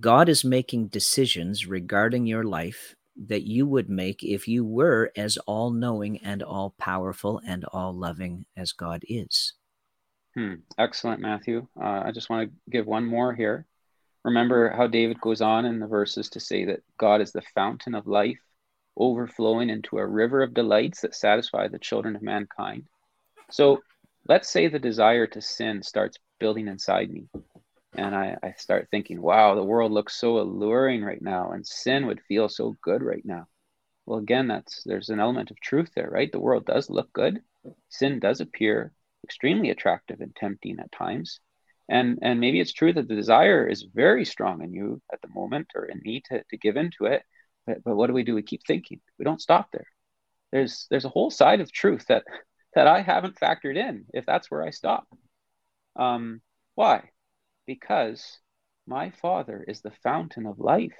God 0.00 0.28
is 0.28 0.44
making 0.44 0.88
decisions 0.88 1.66
regarding 1.66 2.26
your 2.26 2.44
life 2.44 2.94
that 3.26 3.42
you 3.42 3.66
would 3.66 3.88
make 3.88 4.22
if 4.22 4.48
you 4.48 4.64
were 4.64 5.12
as 5.16 5.36
all 5.46 5.70
knowing 5.70 6.18
and 6.18 6.42
all 6.42 6.74
powerful 6.78 7.40
and 7.46 7.64
all 7.72 7.92
loving 7.92 8.46
as 8.56 8.72
God 8.72 9.04
is. 9.08 9.52
Hmm. 10.34 10.54
Excellent, 10.78 11.20
Matthew. 11.20 11.66
Uh, 11.80 12.02
I 12.04 12.10
just 12.12 12.28
want 12.28 12.48
to 12.48 12.70
give 12.70 12.86
one 12.86 13.04
more 13.04 13.34
here. 13.34 13.66
Remember 14.24 14.70
how 14.70 14.86
David 14.86 15.20
goes 15.20 15.40
on 15.40 15.64
in 15.64 15.78
the 15.78 15.86
verses 15.86 16.30
to 16.30 16.40
say 16.40 16.64
that 16.64 16.82
God 16.98 17.20
is 17.20 17.32
the 17.32 17.42
fountain 17.54 17.94
of 17.94 18.06
life, 18.06 18.40
overflowing 18.96 19.70
into 19.70 19.98
a 19.98 20.06
river 20.06 20.42
of 20.42 20.54
delights 20.54 21.02
that 21.02 21.14
satisfy 21.14 21.68
the 21.68 21.78
children 21.78 22.16
of 22.16 22.22
mankind. 22.22 22.84
So 23.50 23.82
let's 24.26 24.48
say 24.48 24.66
the 24.66 24.78
desire 24.78 25.26
to 25.28 25.40
sin 25.40 25.82
starts 25.82 26.18
building 26.40 26.68
inside 26.68 27.10
me 27.10 27.28
and 27.94 28.14
I, 28.14 28.36
I 28.42 28.52
start 28.56 28.88
thinking, 28.90 29.20
wow, 29.20 29.54
the 29.54 29.64
world 29.64 29.92
looks 29.92 30.16
so 30.16 30.38
alluring 30.38 31.02
right 31.04 31.22
now, 31.22 31.52
and 31.52 31.66
sin 31.66 32.06
would 32.06 32.20
feel 32.22 32.48
so 32.48 32.76
good 32.82 33.02
right 33.02 33.24
now. 33.24 33.46
Well, 34.06 34.18
again, 34.18 34.48
that's 34.48 34.82
there's 34.84 35.08
an 35.08 35.20
element 35.20 35.50
of 35.50 35.60
truth 35.60 35.90
there, 35.94 36.10
right? 36.10 36.30
The 36.30 36.40
world 36.40 36.66
does 36.66 36.90
look 36.90 37.12
good. 37.12 37.40
Sin 37.88 38.20
does 38.20 38.40
appear 38.40 38.92
extremely 39.24 39.70
attractive 39.70 40.20
and 40.20 40.34
tempting 40.36 40.78
at 40.80 40.92
times. 40.92 41.40
And 41.88 42.18
and 42.22 42.40
maybe 42.40 42.60
it's 42.60 42.72
true 42.72 42.92
that 42.92 43.08
the 43.08 43.14
desire 43.14 43.66
is 43.66 43.86
very 43.94 44.24
strong 44.24 44.62
in 44.62 44.72
you 44.72 45.02
at 45.12 45.20
the 45.22 45.28
moment 45.28 45.68
or 45.74 45.84
in 45.86 46.00
me 46.02 46.22
to, 46.26 46.42
to 46.50 46.56
give 46.56 46.76
into 46.76 47.06
it. 47.06 47.22
But, 47.66 47.82
but 47.84 47.96
what 47.96 48.08
do 48.08 48.14
we 48.14 48.24
do? 48.24 48.34
We 48.34 48.42
keep 48.42 48.62
thinking. 48.66 49.00
We 49.18 49.24
don't 49.24 49.40
stop 49.40 49.70
there. 49.72 49.86
There's 50.52 50.86
there's 50.90 51.04
a 51.04 51.10
whole 51.10 51.30
side 51.30 51.60
of 51.60 51.72
truth 51.72 52.06
that 52.08 52.24
that 52.74 52.86
I 52.86 53.00
haven't 53.02 53.36
factored 53.36 53.76
in 53.76 54.06
if 54.12 54.26
that's 54.26 54.50
where 54.50 54.62
I 54.62 54.70
stop. 54.70 55.06
Um, 55.96 56.40
why? 56.74 57.10
Because 57.66 58.40
my 58.86 59.10
Father 59.10 59.64
is 59.66 59.80
the 59.80 59.90
fountain 60.02 60.46
of 60.46 60.58
life. 60.58 60.96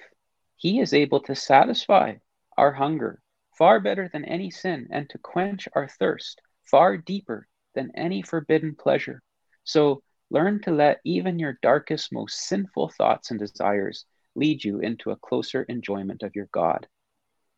He 0.56 0.80
is 0.80 0.94
able 0.94 1.20
to 1.20 1.34
satisfy 1.34 2.14
our 2.56 2.72
hunger 2.72 3.20
far 3.58 3.80
better 3.80 4.08
than 4.12 4.24
any 4.24 4.50
sin 4.50 4.88
and 4.90 5.08
to 5.10 5.18
quench 5.18 5.68
our 5.74 5.88
thirst 5.88 6.40
far 6.70 6.96
deeper 6.96 7.46
than 7.74 7.90
any 7.94 8.22
forbidden 8.22 8.74
pleasure. 8.74 9.22
So 9.64 10.02
learn 10.30 10.62
to 10.62 10.72
let 10.72 11.00
even 11.04 11.38
your 11.38 11.58
darkest, 11.62 12.12
most 12.12 12.40
sinful 12.48 12.90
thoughts 12.90 13.30
and 13.30 13.38
desires 13.38 14.06
lead 14.34 14.64
you 14.64 14.80
into 14.80 15.10
a 15.10 15.16
closer 15.16 15.62
enjoyment 15.64 16.22
of 16.22 16.34
your 16.34 16.48
God. 16.52 16.86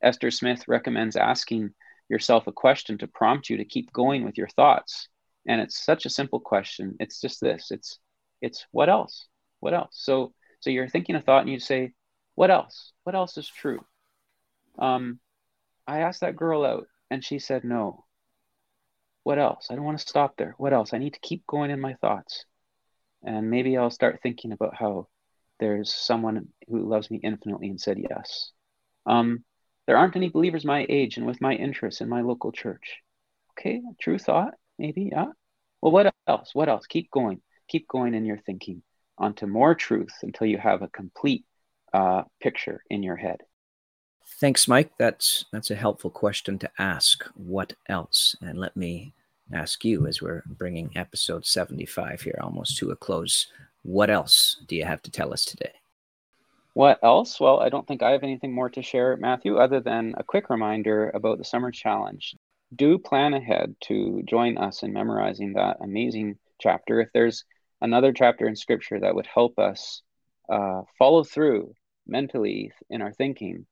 Esther 0.03 0.31
Smith 0.31 0.69
recommends 0.69 1.16
asking 1.16 1.71
yourself 2.09 2.47
a 2.47 2.53
question 2.53 2.99
to 2.99 3.09
prompt 3.09 3.49
you 3.49 3.57
to 3.57 3.64
keep 3.64 3.92
going 3.92 4.25
with 4.25 4.37
your 4.37 4.49
thoughts. 4.49 5.09
And 5.49 5.61
it's 5.61 5.85
such 5.85 6.07
a 6.07 6.11
simple 6.11 6.40
question. 6.40 6.97
It's 7.01 7.21
just 7.21 7.40
this 7.40 7.71
it's 7.71 7.99
it's 8.40 8.66
what 8.70 8.88
else? 8.88 9.27
What 9.61 9.75
else? 9.75 9.92
So 9.92 10.33
so 10.61 10.70
you're 10.70 10.88
thinking 10.88 11.16
a 11.16 11.22
thought 11.22 11.42
and 11.42 11.51
you 11.51 11.61
say, 11.61 11.92
what 12.35 12.51
else? 12.51 12.92
What 13.05 13.14
else 13.14 13.37
is 13.38 13.49
true? 13.49 13.85
Um, 14.79 15.20
I 15.87 16.01
asked 16.01 16.20
that 16.20 16.37
girl 16.37 16.64
out 16.64 16.87
and 17.11 17.25
she 17.25 17.38
said 17.38 17.64
no. 17.64 18.05
What 19.22 19.38
else? 19.38 19.68
I 19.70 19.75
don't 19.75 19.85
want 19.85 19.99
to 19.99 20.07
stop 20.07 20.37
there. 20.37 20.55
What 20.59 20.72
else? 20.72 20.92
I 20.92 20.99
need 20.99 21.14
to 21.14 21.20
keep 21.20 21.46
going 21.46 21.70
in 21.70 21.81
my 21.81 21.94
thoughts. 21.94 22.44
And 23.25 23.51
maybe 23.51 23.77
I'll 23.77 23.90
start 23.90 24.20
thinking 24.22 24.53
about 24.53 24.77
how 24.77 25.09
there's 25.59 25.92
someone 25.92 26.49
who 26.68 26.88
loves 26.88 27.11
me 27.11 27.18
infinitely 27.22 27.68
and 27.68 27.81
said 27.81 27.99
yes. 27.99 28.53
Um, 29.07 29.44
there 29.87 29.96
aren't 29.96 30.16
any 30.16 30.29
believers 30.29 30.64
my 30.64 30.85
age 30.88 31.16
and 31.16 31.27
with 31.27 31.40
my 31.40 31.55
interests 31.55 32.01
in 32.01 32.09
my 32.09 32.20
local 32.20 32.53
church. 32.53 32.99
Okay, 33.53 33.81
true 34.01 34.18
thought, 34.18 34.55
maybe, 34.79 35.11
yeah. 35.12 35.27
Well, 35.81 35.92
what 35.92 36.12
else? 36.27 36.51
What 36.55 36.68
else? 36.68 36.87
Keep 36.87 37.11
going 37.11 37.40
keep 37.68 37.88
going 37.88 38.14
in 38.14 38.24
your 38.24 38.38
thinking 38.38 38.83
onto 39.18 39.46
more 39.46 39.74
truth 39.74 40.12
until 40.22 40.46
you 40.46 40.59
have 40.59 40.83
a 40.83 40.88
complete 40.88 41.44
uh, 41.92 42.22
picture 42.40 42.83
in 42.90 43.02
your 43.02 43.16
head. 43.16 43.42
Thanks, 44.40 44.68
Mike. 44.68 44.90
That's 44.98 45.46
that's 45.52 45.70
a 45.70 45.76
helpful 45.76 46.11
question 46.11 46.59
to 46.59 46.70
ask. 46.79 47.24
What 47.35 47.74
else? 47.88 48.35
And 48.40 48.59
let 48.59 48.76
me 48.76 49.14
ask 49.55 49.85
you 49.85 50.07
as 50.07 50.20
we're 50.20 50.42
bringing 50.46 50.90
episode 50.96 51.46
75 51.46 52.22
here 52.22 52.38
almost 52.42 52.76
to 52.79 52.90
a 52.90 52.96
close. 52.96 53.46
What 53.83 54.11
else 54.11 54.62
do 54.66 54.74
you 54.74 54.85
have 54.85 55.00
to 55.02 55.11
tell 55.11 55.33
us 55.33 55.44
today? 55.44 55.72
What 56.74 56.98
else? 57.02 57.40
Well, 57.40 57.61
I 57.61 57.70
don't 57.70 57.87
think 57.87 58.02
I 58.02 58.11
have 58.11 58.24
anything 58.24 58.52
more 58.52 58.68
to 58.70 58.83
share, 58.83 59.16
Matthew, 59.16 59.57
other 59.57 59.81
than 59.81 60.14
a 60.18 60.24
quick 60.24 60.50
reminder 60.50 61.11
about 61.14 61.38
the 61.38 61.44
summer 61.44 61.70
challenge. 61.70 62.37
Do 62.74 62.98
plan 62.98 63.33
ahead 63.33 63.76
to 63.83 64.22
join 64.24 64.59
us 64.59 64.83
in 64.83 64.92
memorizing 64.92 65.55
that 65.55 65.79
amazing 65.81 66.37
chapter. 66.61 67.00
If 67.00 67.09
there's 67.14 67.44
another 67.87 68.12
chapter 68.12 68.49
in 68.49 68.57
scripture 68.57 68.99
that 69.01 69.14
would 69.14 69.29
help 69.33 69.59
us 69.59 70.03
uh, 70.53 70.83
follow 70.99 71.22
through 71.22 71.72
mentally 72.07 72.72
in 72.90 73.01
our 73.01 73.12
thinking 73.12 73.64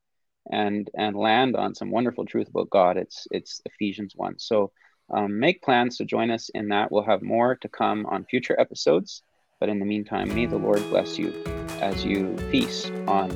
and 0.51 0.89
and 0.97 1.15
land 1.15 1.55
on 1.55 1.75
some 1.75 1.91
wonderful 1.91 2.25
truth 2.25 2.47
about 2.47 2.69
God, 2.69 2.97
it's 2.97 3.27
it's 3.31 3.61
Ephesians 3.65 4.13
1. 4.15 4.39
So 4.39 4.71
um, 5.13 5.39
make 5.39 5.61
plans 5.61 5.97
to 5.97 6.05
join 6.05 6.31
us 6.31 6.49
in 6.53 6.69
that. 6.69 6.91
We'll 6.91 7.03
have 7.03 7.21
more 7.21 7.55
to 7.55 7.69
come 7.69 8.05
on 8.05 8.25
future 8.25 8.59
episodes. 8.59 9.21
But 9.59 9.69
in 9.69 9.79
the 9.79 9.85
meantime, 9.85 10.33
may 10.33 10.45
the 10.45 10.57
Lord 10.57 10.87
bless 10.89 11.17
you 11.17 11.33
as 11.81 12.05
you 12.05 12.35
feast 12.51 12.91
on 13.07 13.29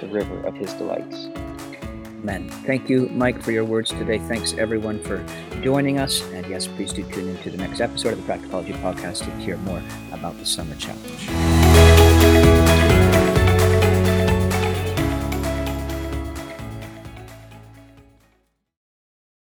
the 0.00 0.08
river 0.08 0.40
of 0.46 0.54
his 0.54 0.72
delights. 0.74 1.28
Amen. 2.28 2.48
Thank 2.64 2.90
you, 2.90 3.08
Mike, 3.10 3.40
for 3.40 3.52
your 3.52 3.64
words 3.64 3.90
today. 3.90 4.18
Thanks, 4.18 4.52
everyone, 4.54 5.00
for 5.04 5.24
joining 5.62 6.00
us. 6.00 6.22
And 6.32 6.44
yes, 6.46 6.66
please 6.66 6.92
do 6.92 7.04
tune 7.12 7.28
into 7.28 7.50
the 7.50 7.56
next 7.56 7.80
episode 7.80 8.14
of 8.14 8.26
the 8.26 8.32
Practicology 8.32 8.74
Podcast 8.82 9.18
to 9.26 9.30
hear 9.36 9.56
more 9.58 9.80
about 10.10 10.36
the 10.40 10.44
Summer 10.44 10.74
Challenge. 10.74 11.65